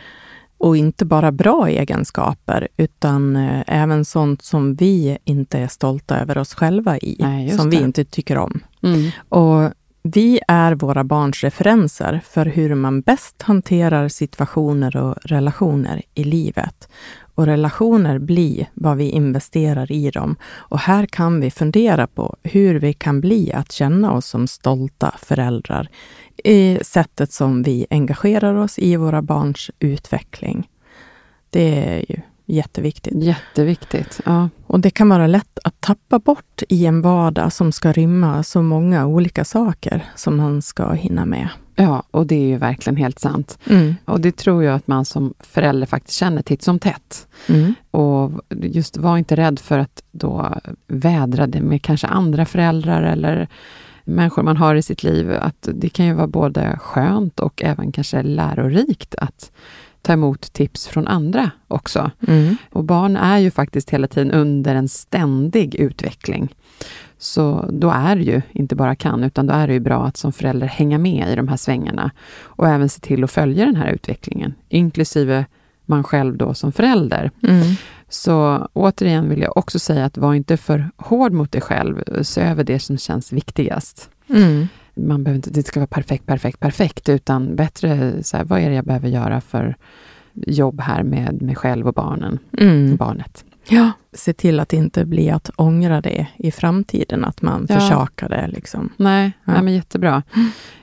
[0.59, 6.38] och inte bara bra egenskaper, utan eh, även sånt som vi inte är stolta över
[6.38, 7.83] oss själva i, Nej, som vi det.
[7.83, 8.61] inte tycker om.
[8.83, 9.11] Mm.
[9.28, 9.72] Och
[10.06, 16.88] vi är våra barns referenser för hur man bäst hanterar situationer och relationer i livet.
[17.34, 20.36] Och relationer blir vad vi investerar i dem.
[20.44, 25.14] Och här kan vi fundera på hur vi kan bli att känna oss som stolta
[25.18, 25.88] föräldrar
[26.44, 30.68] i sättet som vi engagerar oss i våra barns utveckling.
[31.50, 33.14] Det är ju jätteviktigt.
[33.24, 34.20] Jätteviktigt.
[34.24, 34.48] Ja.
[34.66, 38.62] Och det kan vara lätt att tappa bort i en vardag som ska rymma så
[38.62, 41.48] många olika saker som man ska hinna med.
[41.76, 43.59] ja, och det är ju verkligen helt sant.
[43.66, 43.94] Mm.
[44.04, 47.26] Och det tror jag att man som förälder faktiskt känner titt som tätt.
[47.48, 47.74] Mm.
[47.90, 50.54] Och just var inte rädd för att då
[50.87, 53.48] vädra det med kanske andra föräldrar eller
[54.04, 55.33] människor man har i sitt liv.
[55.33, 59.50] Att det kan ju vara både skönt och även kanske lärorikt att
[60.04, 62.10] ta emot tips från andra också.
[62.28, 62.56] Mm.
[62.70, 66.54] Och barn är ju faktiskt hela tiden under en ständig utveckling.
[67.18, 70.16] Så då är det ju, inte bara kan, utan då är det ju bra att
[70.16, 72.10] som förälder hänga med i de här svängarna
[72.42, 75.46] och även se till att följa den här utvecklingen, inklusive
[75.86, 77.30] man själv då som förälder.
[77.42, 77.74] Mm.
[78.08, 82.22] Så återigen vill jag också säga att var inte för hård mot dig själv.
[82.22, 84.10] Se över det som känns viktigast.
[84.28, 84.68] Mm.
[84.94, 88.68] Man behöver inte, det ska vara perfekt, perfekt, perfekt, utan bättre så här, vad är
[88.68, 89.76] det jag behöver göra för
[90.35, 92.96] jobb här med mig själv och barnen, Mm.
[92.96, 93.44] barnet.
[93.68, 93.90] Ja.
[94.12, 97.74] Se till att det inte blir att ångra det i framtiden, att man Ja.
[97.80, 98.46] försakar det.
[98.46, 98.92] Liksom.
[98.96, 99.52] Nej, Ja.
[99.52, 100.22] nej, men jättebra.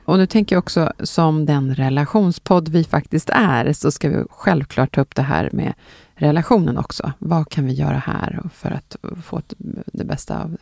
[0.06, 4.96] Och nu tänker jag också, som den relationspodd vi faktiskt är, så ska vi självklart
[4.96, 5.74] ta upp det här med
[6.16, 7.12] relationen också.
[7.20, 9.42] Vad kan vi göra här för att få
[9.94, 10.58] det bästa av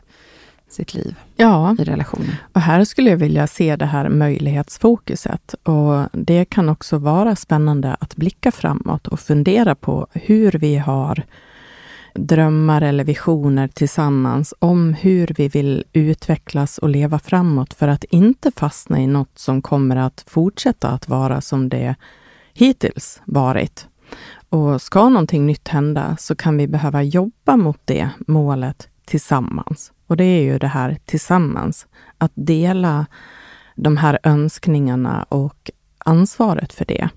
[0.69, 2.31] sitt liv Ja, i relationen?
[2.53, 5.53] och här skulle jag vilja se det här möjlighetsfokuset.
[5.63, 11.23] Och det kan också vara spännande att blicka framåt och fundera på hur vi har
[12.13, 18.51] drömmar eller visioner tillsammans om hur vi vill utvecklas och leva framåt för att inte
[18.55, 21.95] fastna i något som kommer att fortsätta att vara som det
[22.53, 23.87] hittills varit.
[24.49, 29.91] Och ska någonting nytt hända så kan vi behöva jobba mot det målet tillsammans.
[30.09, 31.87] Och det är ju det här tillsammans,
[32.17, 33.05] att dela
[33.75, 37.09] de här önskningarna och ansvaret för det.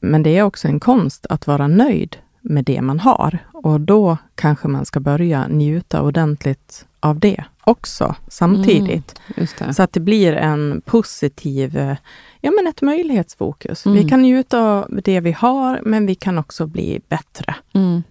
[0.00, 4.18] Men det är också en konst att vara nöjd med det man har Och då
[4.34, 9.20] kanske man ska börja njuta ordentligt av det också samtidigt.
[9.36, 11.96] Just Så att det blir en positiv, eh,
[12.40, 13.86] ja men ett möjlighetsfokus.
[13.86, 13.98] Mm.
[13.98, 17.54] Vi kan njuta av det vi har, men vi kan också bli bättre.
[17.72, 18.02] Mm.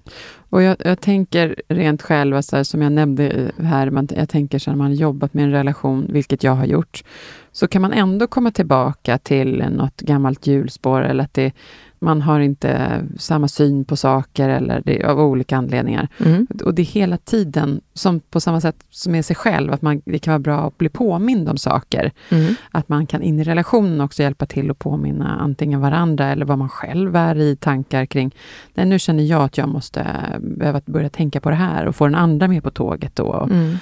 [0.49, 4.59] Och jag, jag tänker rent själv, så här, som jag nämnde här, man, jag tänker
[4.59, 7.03] så när man jobbat med en relation, vilket jag har gjort,
[7.51, 11.53] så kan man ändå komma tillbaka till något gammalt hjulspår eller att det,
[12.02, 16.08] man har inte samma syn på saker eller det, av olika anledningar.
[16.18, 16.47] Mm.
[16.64, 20.02] Och det är hela tiden, som på samma sätt som med sig själv, att man,
[20.06, 22.12] det kan vara bra att bli påmind om saker.
[22.30, 22.56] Mm.
[22.72, 26.58] Att man kan in i relationen också hjälpa till att påminna antingen varandra eller vad
[26.58, 28.36] man själv är i tankar kring.
[28.74, 30.06] Nej, nu känner jag att jag måste
[30.39, 33.47] behöva börja tänka på det här och få den andra med på tåget då.
[33.52, 33.78] Mm.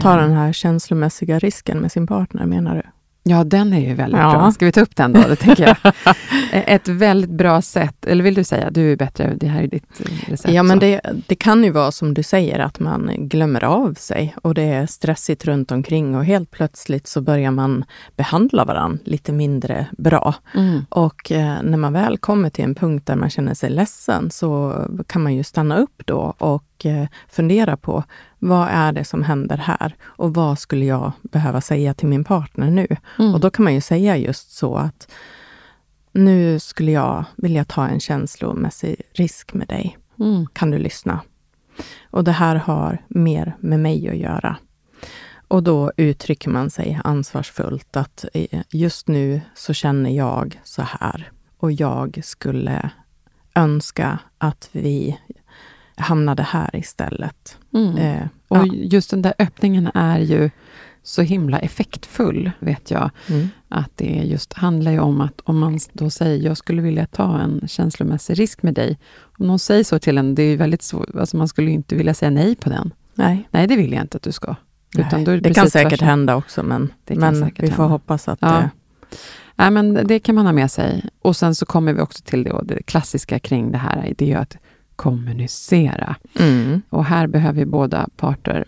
[0.00, 2.82] Ta den här känslomässiga risken med sin partner, menar du?
[3.26, 4.30] Ja, den är ju väldigt Ja.
[4.30, 4.52] bra.
[4.52, 5.20] Ska vi ta upp den då?
[5.28, 5.92] Det tänker jag.
[6.52, 10.00] Ett väldigt bra sätt, eller vill du säga, du är bättre, det här är ditt
[10.00, 10.54] eh, recept.
[10.54, 14.34] Ja, men det, det kan ju vara som du säger, att man glömmer av sig
[14.42, 17.84] och det är stressigt runt omkring och helt plötsligt så börjar man
[18.16, 20.34] behandla varandra lite mindre bra.
[20.54, 20.86] Mm.
[20.88, 24.82] Och eh, när man väl kommer till en punkt där man känner sig ledsen så
[25.06, 28.04] kan man ju stanna upp då och eh, fundera på
[28.48, 32.70] vad är det som händer här och vad skulle jag behöva säga till min partner
[32.70, 32.86] nu?
[33.18, 33.34] Mm.
[33.34, 35.10] Och då kan man ju säga just så att
[36.12, 39.98] nu skulle jag vilja ta en känslomässig risk med dig.
[40.18, 40.46] Mm.
[40.46, 41.20] Kan du lyssna?
[42.10, 44.56] Och det här har mer med mig att göra.
[45.48, 51.30] Och då uttrycker man sig ansvarsfullt att eh, just nu så känner jag så här
[51.58, 52.90] och jag skulle
[53.54, 55.18] önska att vi
[55.96, 57.58] hamnade här istället.
[57.74, 57.96] Mm.
[57.96, 58.66] Eh, Och ja.
[58.74, 60.50] just den där öppningen är ju
[61.02, 63.10] så himla effektfull, vet jag.
[63.28, 63.48] Mm.
[63.68, 67.38] Att det just handlar ju om att om man då säger, jag skulle vilja ta
[67.40, 68.98] en känslomässig risk med dig.
[69.38, 71.94] Om någon säger så till en, det är ju väldigt svårt, alltså man skulle inte
[71.96, 72.94] vilja säga nej på den.
[73.14, 74.54] Nej, Nej, det vill jag inte att du ska.
[74.94, 75.24] Nej.
[75.24, 76.08] det, det kan säkert tvärtom.
[76.08, 77.82] hända också, men, men vi får hända.
[77.84, 78.48] hoppas att Ja.
[78.48, 78.70] det...
[79.56, 81.04] Nej, men det kan man ha med sig.
[81.22, 84.36] Och sen så kommer vi också till det, det klassiska kring det här, det är
[84.38, 84.56] att
[84.96, 86.16] kommunicera.
[86.38, 86.82] Mm.
[86.90, 88.64] Och här behöver ju båda parter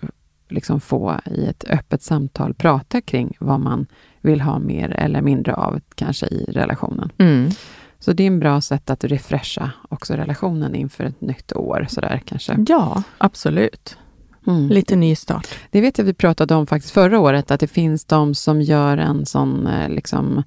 [0.49, 3.87] liksom få i ett öppet samtal prata kring vad man
[4.21, 7.11] vill ha mer eller mindre av, kanske i relationen.
[7.19, 7.51] Mm.
[7.99, 12.23] Så det är en bra sätt att refresha också relationen inför ett nytt år, sådär
[12.25, 12.65] kanske.
[12.69, 13.99] Ja, absolut.
[14.47, 14.69] Mm.
[14.69, 15.49] Lite nystart.
[15.71, 18.99] Det vet jag vi pratade om faktiskt förra året, att det finns de som gör
[18.99, 20.43] en sån eh, liksom,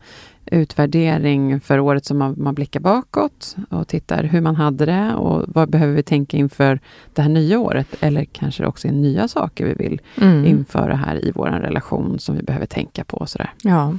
[0.51, 5.43] utvärdering för året som man, man blickar bakåt och tittar hur man hade det och
[5.47, 6.79] vad behöver vi tänka inför
[7.13, 10.45] det här nya året, eller kanske också är nya saker vi vill Mm.
[10.45, 13.17] införa här i vår relation som vi behöver tänka på.
[13.17, 13.53] Och sådär.
[13.63, 13.97] Ja.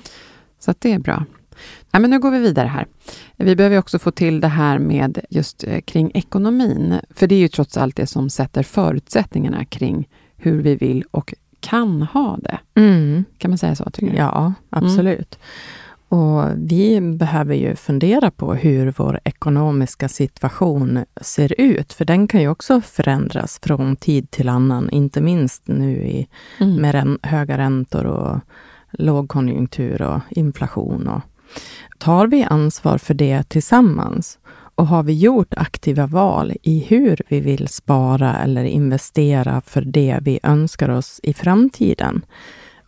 [0.59, 1.25] Så att det är bra.
[1.91, 2.87] Ja, men nu går vi vidare här.
[3.37, 7.39] Vi behöver också få till det här med just eh, kring ekonomin, för det är
[7.39, 12.59] ju trots allt det som sätter förutsättningarna kring hur vi vill och kan ha det.
[12.75, 13.25] Mm.
[13.39, 13.91] Kan man säga så?
[13.91, 14.17] Tycker du?
[14.19, 15.39] Ja, absolut.
[16.11, 22.41] Och vi behöver ju fundera på hur vår ekonomiska situation ser ut, för den kan
[22.41, 26.29] ju också förändras från tid till annan, inte minst nu i,
[26.61, 26.75] Mm.
[26.77, 28.41] med rän, höga räntor och
[28.91, 31.09] lågkonjunktur och inflation.
[31.09, 31.23] Och,
[31.99, 34.39] tar vi ansvar för det tillsammans
[34.75, 40.19] och har vi gjort aktiva val i hur vi vill spara eller investera för det
[40.23, 42.25] vi önskar oss i framtiden,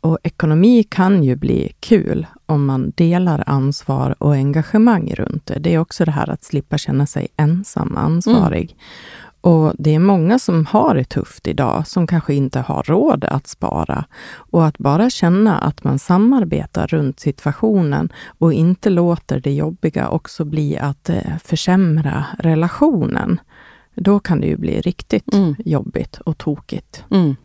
[0.01, 5.59] och ekonomi kan ju bli kul om man delar ansvar och engagemang runt det.
[5.59, 8.77] Det är också det här att slippa känna sig ensam ansvarig.
[9.41, 13.47] Och det är många som har det tufft idag, som kanske inte har råd att
[13.47, 14.05] spara.
[14.35, 20.45] Och att bara känna att man samarbetar runt situationen och inte låter det jobbiga också
[20.45, 23.41] bli att eh, försämra relationen.
[23.95, 25.55] Då kan det ju bli riktigt Mm.
[25.59, 27.05] jobbigt och tokigt.
[27.11, 27.37] Mm.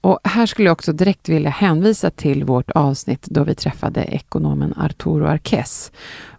[0.00, 4.74] Och här skulle jag också direkt vilja hänvisa till vårt avsnitt då vi träffade ekonomen
[4.76, 5.92] Arturo Arquez.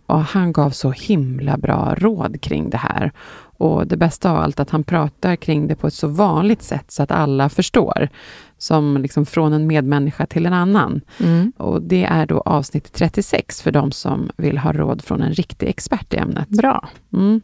[0.06, 3.12] Och han gav så himla bra råd kring det här.
[3.58, 6.92] Och det bästa av allt att han pratar kring det på ett så vanligt sätt
[6.92, 8.10] så att alla förstår.
[8.58, 11.02] Som liksom från en medmänniska till en annan.
[11.20, 11.54] Mm.
[11.58, 15.70] Och det är då avsnitt 36 för de som vill ha råd från en riktig
[15.70, 16.50] expert i ämnet.
[16.50, 16.90] Bra.
[17.14, 17.42] Mm.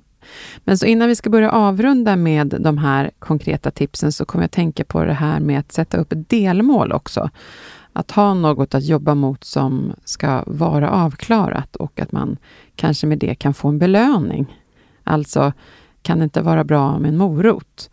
[0.58, 4.52] Men så innan vi ska börja avrunda med de här konkreta tipsen så kommer jag
[4.52, 7.30] tänka på det här med att sätta upp ett delmål också.
[7.94, 12.38] Att ha något att jobba mot som ska vara avklarat och att man
[12.76, 14.62] kanske med det kan få en belöning.
[15.04, 15.54] Alltså,
[16.02, 17.90] kan det inte vara bra med en morot?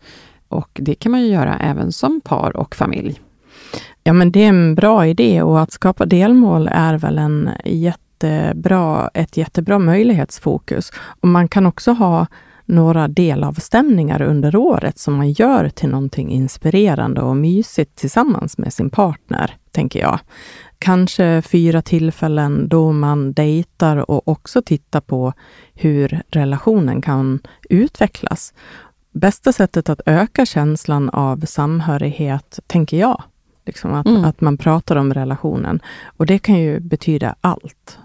[0.47, 3.21] Och det kan man ju göra även som par och familj.
[4.03, 7.49] Ja, men det är en bra idé och att skapa delmål är väl en
[8.23, 10.91] jättebra, ett jättebra möjlighetsfokus.
[11.21, 12.27] Och man kan också ha
[12.65, 18.89] några delavstämningar under året som man gör till någonting inspirerande och mysigt tillsammans med sin
[18.89, 20.19] partner, tänker jag.
[20.79, 25.33] Kanske fyra tillfällen då man dejtar och också tittar på
[25.73, 27.39] hur relationen kan
[27.69, 28.53] utvecklas.
[29.11, 33.23] Bästa sättet att öka känslan av samhörighet, tänker jag,
[33.65, 34.25] liksom att, mm.
[34.25, 35.79] att man pratar om relationen.
[36.17, 37.99] Och det kan ju betyda allt.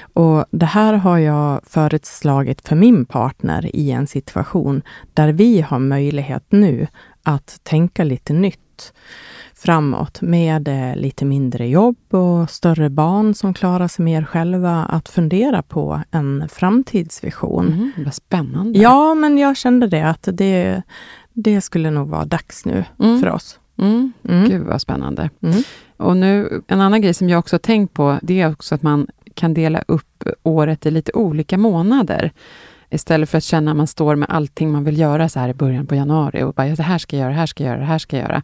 [0.00, 4.82] Och Det här har jag föreslagit för min partner i en situation
[5.14, 6.86] där vi har möjlighet nu
[7.22, 8.92] att tänka lite nytt
[9.54, 15.08] framåt med eh, lite mindre jobb och större barn som klarar sig mer själva, att
[15.08, 17.66] fundera på en framtidsvision.
[17.66, 18.78] Mm, vad spännande.
[18.78, 20.82] Ja, men jag kände det att det,
[21.32, 23.20] det skulle nog vara dags nu mm.
[23.20, 23.60] för oss.
[23.78, 24.12] Mm.
[24.28, 24.48] Mm.
[24.48, 25.30] Gud vad spännande.
[25.42, 25.62] Mm.
[25.96, 29.06] Och nu, en annan grej som jag också tänkt på, det är också att man
[29.38, 32.32] kan dela upp året i lite olika månader.
[32.90, 35.54] Istället för att känna att man står med allting man vill göra så här i
[35.54, 37.70] början på januari och bara, ja, det här ska jag göra, det här ska jag
[37.70, 38.42] göra, det här ska jag göra.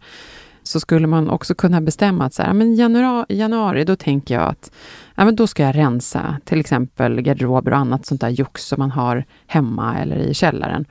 [0.63, 4.49] Så skulle man också kunna bestämma att så här, men januari, januari, då tänker jag
[4.49, 4.71] att
[5.15, 8.79] ja, men då ska jag rensa till exempel garderober och annat sånt där jox som
[8.79, 10.85] man har hemma eller i källaren.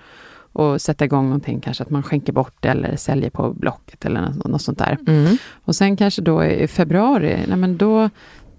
[0.56, 4.48] Och sätta igång någonting, kanske att man skänker bort eller säljer på Blocket eller något,
[4.48, 4.98] något sånt där.
[5.08, 5.38] Mm.
[5.66, 8.10] Och sen kanske då i februari, nej men då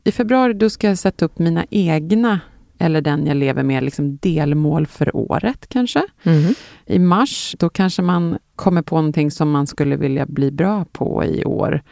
[0.04, 2.40] i februari då ska jag sätta upp mina egna,
[2.78, 6.02] eller den jag lever med, liksom delmål för året kanske.
[6.22, 6.54] Mm.
[6.86, 11.24] I mars, då kanske man kommer på någonting som man skulle vilja bli bra på
[11.24, 11.82] i år.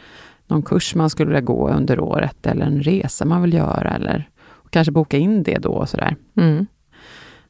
[0.46, 4.28] Någon kurs man skulle vilja gå under året, eller en resa man vill göra, eller
[4.70, 6.16] kanske boka in det då och sådär.
[6.36, 6.66] Mm.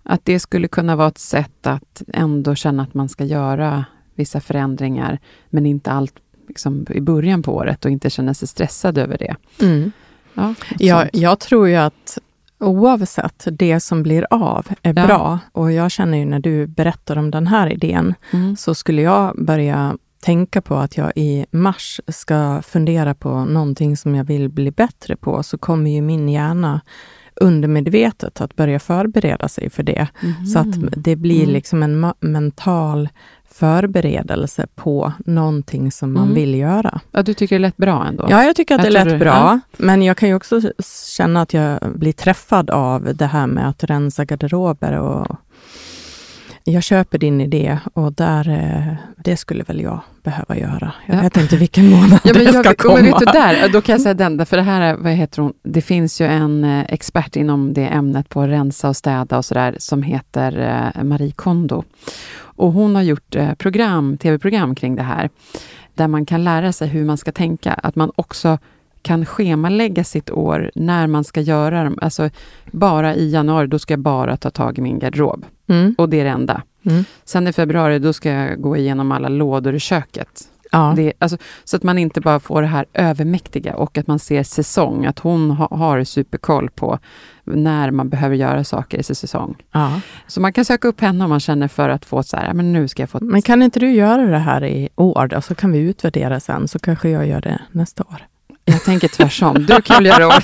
[0.03, 3.85] Att det skulle kunna vara ett sätt att ändå känna att man ska göra
[4.15, 5.19] vissa förändringar,
[5.51, 6.15] men inte allt
[6.49, 9.37] liksom, i början på året och inte känna sig stressad över det.
[9.61, 9.93] Mm.
[10.35, 12.19] Ja, jag, jag tror ju att
[12.61, 15.07] oavsett, det som blir av är ja.
[15.07, 15.39] bra.
[15.53, 18.57] Och jag känner ju när du berättar om den här idén, mm.
[18.57, 24.15] så skulle jag börja tänka på att jag i mars ska fundera på någonting som
[24.15, 26.81] jag vill bli bättre på, så kommer ju min hjärna
[27.35, 30.09] undermedvetet att börja förbereda sig för det.
[30.23, 30.47] Mm.
[30.47, 31.53] Så att det blir mm.
[31.53, 33.09] liksom en mental
[33.55, 36.35] förberedelse på någonting som man mm.
[36.35, 37.01] vill göra.
[37.13, 38.27] Ja, du tycker det lät bra ändå?
[38.31, 39.29] Ja, jag tycker att jag det lät bra.
[39.29, 39.61] Ja.
[39.77, 40.61] Men jag kan ju också
[41.17, 45.37] känna att jag blir träffad av det här med att rensa garderober och
[46.65, 48.95] jag köper din idé och där, eh,
[49.25, 50.93] det skulle väl jag behöva göra.
[51.07, 51.23] Jag ja.
[51.23, 52.95] vet inte vilken månad ja, det ska jag, komma.
[52.95, 55.43] Men vet du, där, då kan jag säga den, för det här är, vad heter
[55.43, 59.39] hon, det finns ju en eh, expert inom det ämnet på att rensa och städa
[59.39, 60.59] och sådär, som heter
[60.97, 61.85] eh, Marie Kondo.
[62.57, 65.31] Och hon har gjort program, tv-program kring det här,
[65.95, 68.59] där man kan lära sig hur man ska tänka, att man också
[69.03, 71.99] kan schemalägga sitt år när man ska göra dem.
[72.03, 72.31] Alltså,
[72.73, 75.47] bara i januari, då ska jag bara ta tag i min garderob.
[75.67, 75.95] Mm.
[75.99, 76.63] Och det är det enda.
[76.83, 77.05] Mm.
[77.25, 80.49] Sen i februari, då ska jag gå igenom alla lådor i köket.
[80.73, 80.93] Ja.
[80.97, 84.43] Det, alltså, så att man inte bara får det här övermäktiga och att man ser
[84.43, 86.99] säsong, att hon ha, har superkoll på
[87.45, 89.57] när man behöver göra saker i sin säsong.
[89.73, 90.01] Ja.
[90.27, 92.73] Så man kan söka upp henne om man känner för att få så här, men
[92.73, 93.19] nu ska jag få...
[93.21, 96.69] Men kan inte du göra det här i år då, så kan vi utvärdera sen,
[96.69, 98.32] så kanske jag gör det nästa år.
[98.65, 99.67] Jag tänker tvärsom.
[99.67, 100.19] Du kan göra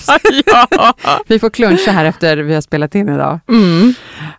[0.47, 0.95] ja.
[1.27, 3.41] Vi får kluncha här efter vi har spelat in idag.
[3.49, 3.95] Mm.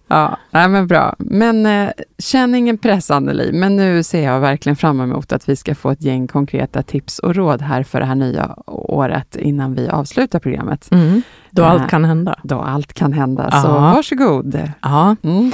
[0.08, 1.16] Ja, nej, men bra.
[1.18, 5.56] Men eh, känn ingen press Anneli, men nu ser jag verkligen fram emot att vi
[5.56, 9.76] ska få ett gäng konkreta tips och råd här för det här nya året innan
[9.76, 10.92] vi avslutar programmet.
[10.92, 11.22] Mm.
[11.52, 12.40] Då eh, allt kan hända.
[12.44, 13.62] Då allt kan hända, ja.
[13.62, 14.72] så varsågod.
[14.82, 15.16] Ja.
[15.24, 15.52] Mm.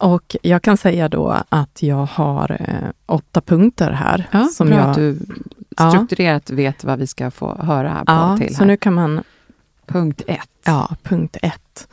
[0.00, 4.28] Och jag kan säga då att jag har eh, åtta punkter här.
[4.30, 5.18] Ja, som bra jag, att du
[5.90, 6.56] strukturerat ja.
[6.56, 8.56] vet vad vi ska få höra på ja, till.
[8.56, 9.22] Så nu kan man...
[9.92, 10.48] Punkt ett.
[10.64, 11.88] Ja, punkt ett.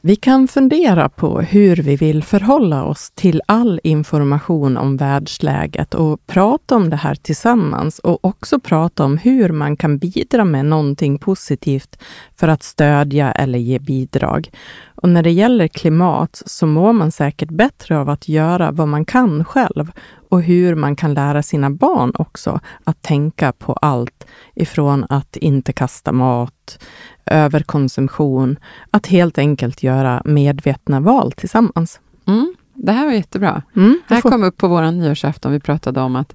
[0.00, 6.26] Vi kan fundera på hur vi vill förhålla oss till all information om världsläget och
[6.26, 11.18] prata om det här tillsammans och också prata om hur man kan bidra med någonting
[11.18, 11.98] positivt
[12.36, 14.50] för att stödja eller ge bidrag.
[14.94, 19.04] Och när det gäller klimat så mår man säkert bättre av att göra vad man
[19.04, 19.92] kan själv
[20.28, 25.72] och hur man kan lära sina barn också att tänka på allt ifrån att inte
[25.72, 26.78] kasta mat,
[27.26, 28.58] överkonsumtion,
[28.90, 32.00] att helt enkelt göra medvetna val tillsammans.
[32.26, 33.62] Mm, det här var jättebra.
[33.76, 34.30] Mm, det här får...
[34.30, 35.52] kom upp på vår nyårsafton.
[35.52, 36.34] Vi pratade om att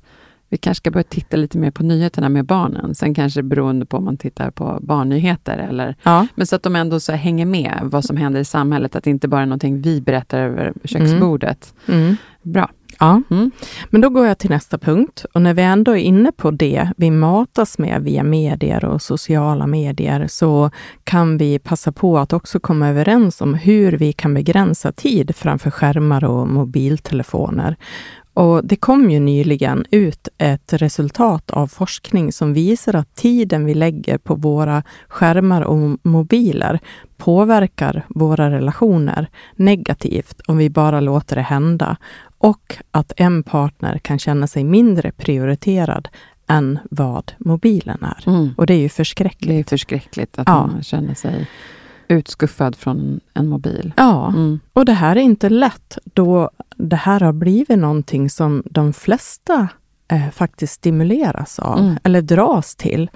[0.52, 2.96] vi kanske ska börja titta lite mer på nyheterna med barnen.
[2.96, 5.58] Sen kanske beroende på om man tittar på barnnyheter.
[5.58, 6.28] Eller, ja.
[6.36, 8.96] Men så att de ändå så hänger med vad som händer i samhället.
[8.96, 11.74] Att det inte bara är någonting vi berättar över köksbordet.
[11.88, 12.02] Mm.
[12.02, 12.16] Mm.
[12.42, 12.70] Bra.
[13.02, 13.52] Ja, Mm.
[13.90, 15.26] men då går jag till nästa punkt.
[15.34, 19.68] Och när vi ändå är inne på det vi matas med via medier och sociala
[19.68, 20.70] medier så
[21.04, 25.72] kan vi passa på att också komma överens om hur vi kan begränsa tid framför
[25.72, 27.76] skärmar och mobiltelefoner.
[28.34, 33.74] Och det kom ju nyligen ut ett resultat av forskning som visar att tiden vi
[33.74, 36.80] lägger på våra skärmar och mobiler
[37.18, 41.98] påverkar våra relationer negativt om vi bara låter det hända
[42.44, 46.08] och att en partner kan känna sig mindre prioriterad
[46.48, 48.24] än vad mobilen är.
[48.30, 48.50] Mm.
[48.58, 49.70] Och det är ju Det är förskräckligt.
[49.70, 50.68] förskräckligt att Ja.
[50.68, 51.48] man känner sig
[52.08, 53.94] utskuffad från en mobil.
[53.98, 54.60] Ja, Mm.
[54.74, 59.68] och det här är inte lätt då det här har blivit någonting som de flesta
[60.08, 61.98] eh, faktiskt stimuleras av Mm.
[62.04, 63.10] eller dras till.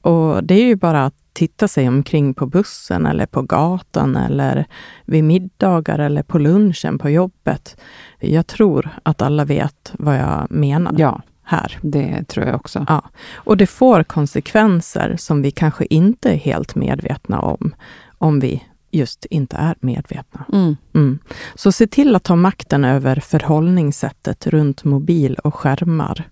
[0.00, 4.66] Och det är ju bara att titta sig omkring på bussen eller på gatan eller
[5.04, 7.76] vid middagar eller på lunchen på jobbet.
[8.18, 11.78] Jag tror att alla vet vad jag menar Ja, här.
[11.82, 12.84] det tror jag också.
[12.88, 13.02] Ja,
[13.34, 17.74] och det får konsekvenser som vi kanske inte är helt medvetna om,
[18.18, 20.44] om vi just inte är medvetna.
[20.52, 20.76] Mm.
[20.94, 21.18] Mm.
[21.54, 26.28] Så se till att ta makten över förhållningssättet runt mobil och skärmar.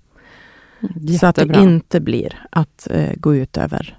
[1.20, 1.61] Så att det Jättebra.
[1.61, 3.99] inte blir att eh, gå ut över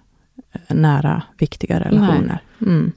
[0.51, 2.39] eh, nära, viktiga relationer.
[2.61, 2.91] Mm.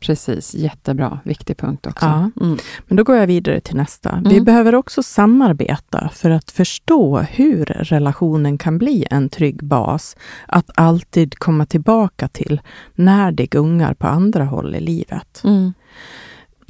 [0.00, 1.18] Precis, jättebra.
[1.24, 2.06] Viktig punkt också.
[2.06, 2.30] Ja.
[2.44, 2.58] Mm.
[2.88, 4.20] Men då går jag vidare till nästa.
[4.24, 4.44] Vi Mm.
[4.44, 10.16] behöver också samarbeta för att förstå hur relationen kan bli en trygg bas
[10.46, 12.60] att alltid komma tillbaka till
[12.94, 15.42] när det gungar på andra håll i livet.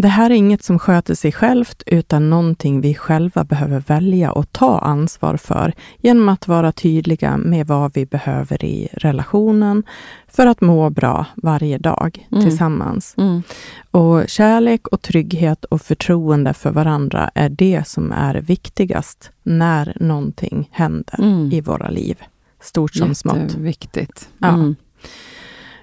[0.02, 4.52] Det här är inget som sköter sig självt, utan någonting vi själva behöver välja och
[4.52, 9.82] ta ansvar för genom att vara tydliga med vad vi behöver i relationen
[10.28, 12.44] för att må bra varje dag Mm.
[12.44, 13.14] tillsammans.
[13.18, 13.42] Mm.
[13.90, 20.68] Och kärlek och trygghet och förtroende för varandra är det som är viktigast när någonting
[20.72, 21.52] händer Mm.
[21.52, 22.16] i våra liv.
[22.60, 23.36] Stort som smått.
[23.36, 24.28] Jätteviktigt.
[24.38, 24.48] Ja.
[24.48, 24.76] Mm.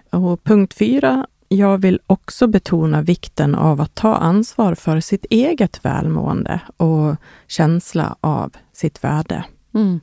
[0.09, 1.27] Och punkt fyra.
[1.51, 7.15] Jag vill också betona vikten av att ta ansvar för sitt eget välmående och
[7.47, 9.43] känsla av sitt värde.
[9.73, 9.99] Mm.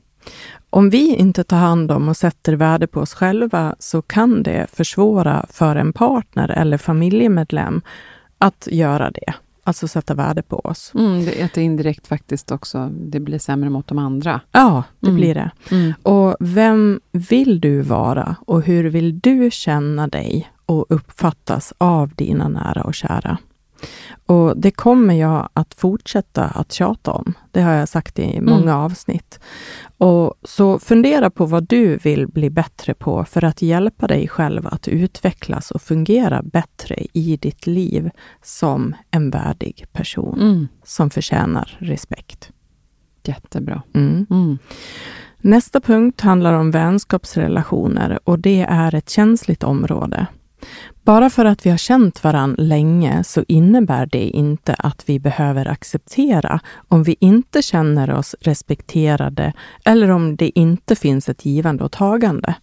[0.71, 4.67] Om vi inte tar hand om och sätter värde på oss själva så kan det
[4.73, 7.83] försvåra för en partner eller familjemedlem
[8.39, 9.35] att göra det.
[9.65, 10.93] Alltså sätta värde på oss.
[10.95, 11.25] Mm.
[11.25, 14.41] Det är indirekt faktiskt också det blir sämre mot de andra.
[14.53, 15.21] Ja, det Mm.
[15.21, 15.51] blir det.
[15.71, 15.93] Mm.
[16.03, 22.49] Och vem vill du vara och hur vill du känna dig och uppfattas av dina
[22.49, 23.39] nära och kära?
[24.27, 27.35] Och det kommer jag att fortsätta att tjata om.
[27.53, 29.41] Det har jag sagt i många avsnitt.
[29.99, 34.67] Och så fundera på vad du vill bli bättre på för att hjälpa dig själv
[34.67, 38.11] att utvecklas och fungera bättre i ditt liv
[38.43, 40.69] som en värdig person Mm.
[40.85, 42.51] som förtjänar respekt.
[43.25, 43.83] Jättebra.
[43.95, 44.27] Mm.
[44.31, 44.59] Mm.
[45.39, 50.27] Nästa punkt handlar om vänskapsrelationer och det är ett känsligt område.
[51.05, 55.69] Bara för att vi har känt varann länge så innebär det inte att vi behöver
[55.69, 59.53] acceptera om vi inte känner oss respekterade
[59.85, 62.55] eller om det inte finns ett givande och tagande.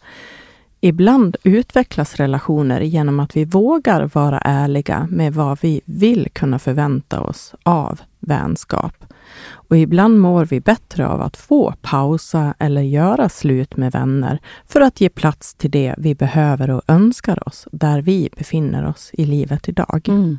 [0.86, 7.21] Ibland utvecklas relationer genom att vi vågar vara ärliga med vad vi vill kunna förvänta
[7.21, 9.05] oss av vänskap.
[9.45, 14.81] Och ibland mår vi bättre av att få pausa eller göra slut med vänner för
[14.81, 19.25] att ge plats till det vi behöver och önskar oss där vi befinner oss i
[19.25, 20.09] livet idag.
[20.09, 20.38] Mm.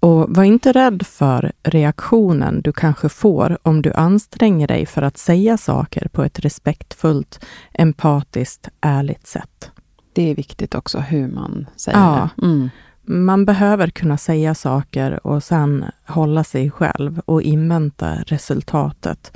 [0.00, 5.18] Och var inte rädd för reaktionen du kanske får om du anstränger dig för att
[5.18, 9.70] säga saker på ett respektfullt, empatiskt, ärligt sätt.
[10.12, 12.28] Det är viktigt också hur man säger Ja.
[12.36, 12.46] det.
[12.46, 12.70] Mm.
[13.02, 19.32] Man behöver kunna säga saker och sen hålla sig själv och invänta resultatet.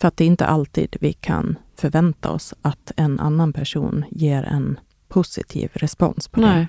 [0.00, 4.42] För att det är inte alltid vi kan förvänta oss att en annan person ger
[4.42, 4.78] en
[5.08, 6.66] positiv respons på det.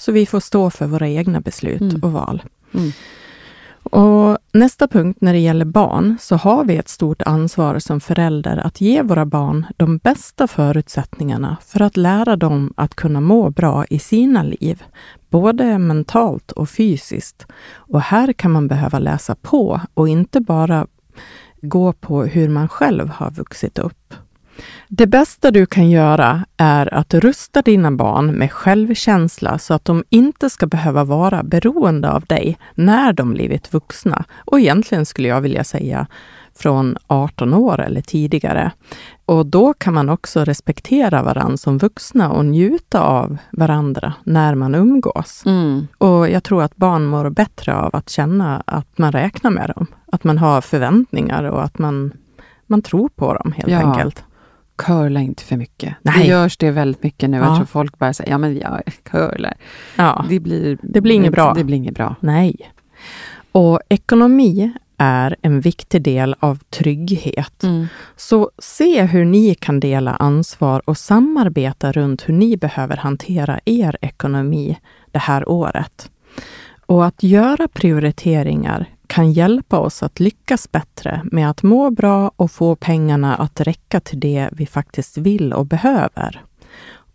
[0.00, 2.00] Så vi får stå för våra egna beslut Mm.
[2.02, 2.42] och val.
[2.74, 2.92] Mm.
[3.82, 8.56] Och nästa punkt när det gäller barn så har vi ett stort ansvar som förälder
[8.56, 13.84] att ge våra barn de bästa förutsättningarna för att lära dem att kunna må bra
[13.90, 14.82] i sina liv,
[15.30, 17.46] både mentalt och fysiskt.
[17.74, 20.86] Och här kan man behöva läsa på och inte bara
[21.62, 24.14] gå på hur man själv har vuxit upp.
[24.88, 30.04] Det bästa du kan göra är att rusta dina barn med självkänsla så att de
[30.10, 34.24] inte ska behöva vara beroende av dig när de blivit vuxna.
[34.44, 36.06] Och egentligen skulle jag vilja säga
[36.54, 38.72] från 18 år eller tidigare.
[39.24, 44.74] Och då kan man också respektera varandra som vuxna och njuta av varandra när man
[44.74, 45.42] umgås.
[45.46, 45.86] Mm.
[45.98, 49.86] Och jag tror att barn mår bättre av att känna att man räknar med dem.
[50.12, 52.12] Att man har förväntningar och att man,
[52.66, 53.78] man tror på dem helt Ja.
[53.78, 54.24] enkelt.
[54.80, 55.94] Curla inte för mycket.
[56.02, 56.18] Nej.
[56.18, 57.36] Det görs det väldigt mycket nu.
[57.36, 57.44] Ja.
[57.44, 59.54] Jag tror folk bara säger, ja men jag curlar.
[59.96, 60.24] Ja.
[60.28, 61.54] Det blir, Det blir inget bra.
[61.54, 62.16] Det blir inget bra.
[62.20, 62.56] Nej.
[63.52, 67.62] Och ekonomi är en viktig del av trygghet.
[67.62, 67.86] Mm.
[68.16, 73.96] Så se hur ni kan dela ansvar och samarbeta runt hur ni behöver hantera er
[74.00, 74.78] ekonomi
[75.10, 76.10] det här året.
[76.86, 82.50] Och att göra prioriteringar kan hjälpa oss att lyckas bättre med att må bra och
[82.50, 86.44] få pengarna att räcka till det vi faktiskt vill och behöver.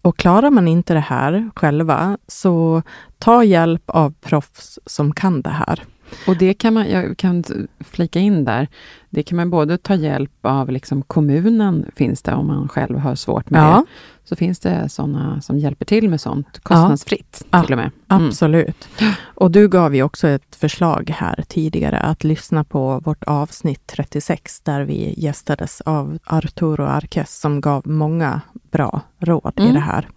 [0.02, 2.82] Och klarar man inte det här själva, så
[3.18, 5.84] ta hjälp av proffs som kan det här.
[6.28, 7.44] Och det kan man, jag kan
[7.80, 8.68] flika in där,
[9.10, 13.16] det kan man både ta hjälp av liksom kommunen, finns det om man själv har
[13.16, 13.84] svårt med det.
[14.24, 17.64] Så finns det sådana som hjälper till med sånt, kostnadsfritt Ja.
[17.64, 17.92] till och med.
[18.10, 18.28] Mm.
[18.28, 18.88] Absolut.
[19.24, 24.62] Och du gav ju också ett förslag här tidigare att lyssna på vårt avsnitt 36
[24.62, 28.42] där vi gästades av Arturo Arques som gav många
[28.72, 29.74] bra råd i Mm.
[29.74, 30.08] det här.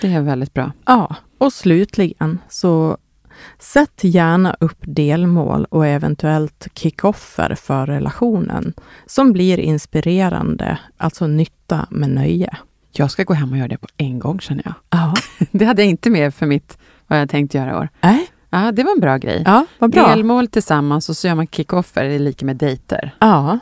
[0.00, 0.72] Det är väldigt bra.
[0.86, 2.96] Ja, och slutligen så
[3.58, 8.72] sätt gärna upp delmål och eventuellt kickoffer för relationen
[9.06, 12.56] som blir inspirerande, alltså nytta med nöje.
[12.92, 14.74] Jag ska gå hem och göra det på en gång känner jag.
[14.90, 15.14] Ja.
[15.50, 17.88] Det hade jag inte med för mitt, vad jag tänkt göra i år.
[18.00, 19.42] Nej, Ja, det var en bra grej.
[19.46, 20.08] ja, vad bra.
[20.08, 23.14] Delmål tillsammans och så gör man kickoffer, det är lika med dejter.
[23.18, 23.58] Ja,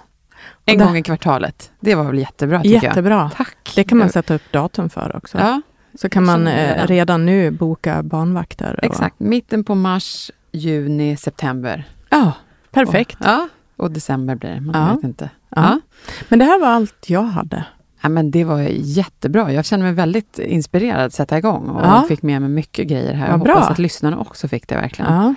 [0.65, 1.71] En det- gång i kvartalet.
[1.81, 3.15] Det var väl jättebra tycker jättebra.
[3.15, 3.33] jag.
[3.37, 3.73] Tack!
[3.75, 5.39] Det kan man sätta upp datum för också.
[5.39, 5.63] Ja,
[5.95, 7.27] Så kan man eh, redan.
[7.27, 8.75] nu boka barnvakter.
[8.79, 9.21] och- exakt.
[9.21, 11.85] Mitten på mars, juni, september.
[12.11, 12.33] Ja,
[12.71, 13.21] perfekt.
[13.21, 14.61] Och, ja, och december blir det.
[14.61, 14.95] Man Ja.
[14.95, 15.31] vet inte.
[15.49, 15.63] Ja.
[15.63, 15.81] Ja.
[16.29, 17.65] Men det här var allt jag hade.
[18.03, 19.53] Ja, men det var jättebra.
[19.53, 22.05] Jag känner mig väldigt inspirerad att sätta igång och Ja.
[22.09, 23.27] fick med mig mycket grejer här.
[23.27, 23.55] Vad Jag bra.
[23.55, 25.13] hoppas att lyssnarna också fick det verkligen.
[25.13, 25.35] Ja.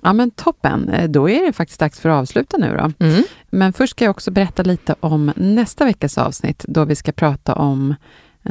[0.00, 0.12] Ja.
[0.12, 0.88] men toppen.
[0.88, 3.06] Eh, Då är det faktiskt dags för att avsluta nu då.
[3.06, 3.22] Mm.
[3.50, 7.54] Men först ska jag också berätta lite om nästa veckas avsnitt då vi ska prata
[7.54, 7.94] om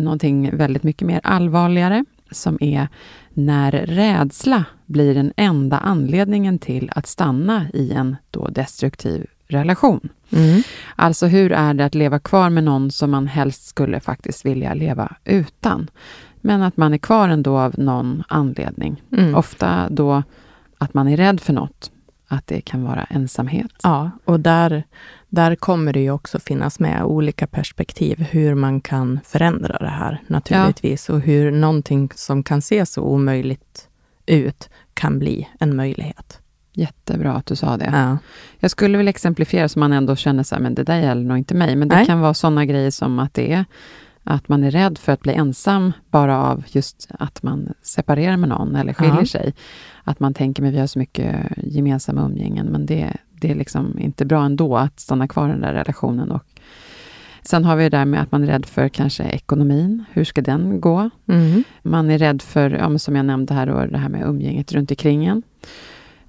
[0.02, 2.88] någonting väldigt mycket mer allvarligare som är
[3.34, 10.10] när rädsla blir den enda anledningen till att stanna i en då destruktiv relation.
[10.30, 10.62] Mm.
[10.96, 14.74] Alltså hur är det att leva kvar med någon som man helst skulle faktiskt vilja
[14.74, 15.89] leva utan?
[16.41, 19.02] Men att man är kvar ändå av någon anledning.
[19.12, 19.36] Mm.
[19.36, 20.24] Ofta då
[20.78, 21.91] att man är rädd för något.
[22.28, 23.72] Att det kan vara ensamhet.
[23.84, 24.84] Ja, och där,
[25.36, 30.21] där kommer det ju också finnas med olika perspektiv hur man kan förändra det här
[30.27, 33.88] naturligtvis och hur någonting som kan se så omöjligt
[34.25, 36.39] ut kan bli en möjlighet.
[36.73, 37.89] Jättebra att du sa det.
[37.93, 38.17] Ja.
[38.59, 41.38] Jag skulle vilja exemplifiera så man ändå känner så här, men det där gäller nog
[41.38, 41.75] inte mig.
[41.75, 42.05] Men det Nej.
[42.05, 43.65] kan vara sådana grejer som att det är
[44.23, 48.49] att man är rädd för att bli ensam bara av just att man separerar med
[48.49, 49.25] någon eller skiljer Ja.
[49.25, 49.53] sig.
[50.03, 53.13] Att man tänker, men vi har så mycket gemensamma umgängen, men det,
[53.44, 56.32] det är liksom inte bra ändå att stanna kvar i den där relationen.
[56.32, 56.44] Och
[57.41, 60.04] sen har vi det där med att man är rädd för kanske ekonomin.
[60.12, 61.10] Hur ska den gå?
[61.28, 61.64] Mm.
[61.82, 64.91] Man är rädd för, ja, som jag nämnde här, då, det här med umgänget runt
[64.91, 65.44] omkring en.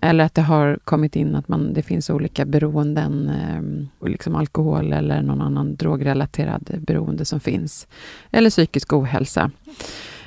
[0.00, 4.92] Eller att det har kommit in att man, det finns olika beroenden, eh, liksom alkohol
[4.92, 7.86] eller någon annan drogrelaterad beroende som finns.
[8.30, 9.50] Eller psykisk ohälsa.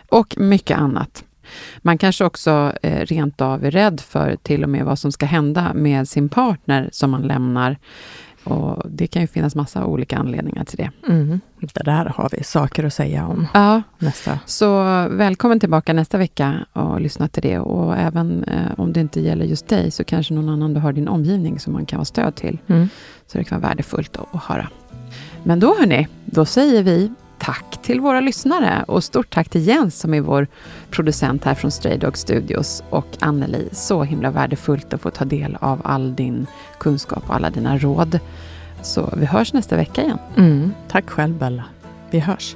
[0.10, 1.24] Och mycket annat.
[1.78, 5.26] Man kanske också eh, rent av är rädd för till och med vad som ska
[5.26, 7.78] hända med sin partner som man lämnar.
[8.43, 10.91] Och det kan ju finnas massa olika anledningar till det.
[11.08, 11.39] Mm.
[11.60, 14.39] Det där har vi saker att säga om Ja, nästa.
[14.45, 17.60] Så välkommen tillbaka nästa vecka och lyssna till det.
[17.60, 20.91] Och även eh, om det inte gäller just dig så kanske någon annan du har
[20.91, 22.58] i din omgivning som man kan vara stöd till.
[22.68, 22.89] Mm.
[23.28, 24.70] Så det kan vara värdefullt att, att höra.
[25.43, 27.12] Men då hörni, då säger vi
[27.48, 30.48] tack till våra lyssnare och stort tack till Jens som är vår
[30.89, 33.70] producent här från Stray Dog Studios och Anneli.
[33.72, 36.48] Så himla värdefullt att få ta del av all din
[36.80, 38.20] kunskap och alla dina råd.
[38.82, 40.20] Så vi hörs nästa vecka igen.
[40.38, 40.74] Mm.
[40.88, 41.64] Tack själv Bella.
[42.12, 42.56] Vi hörs.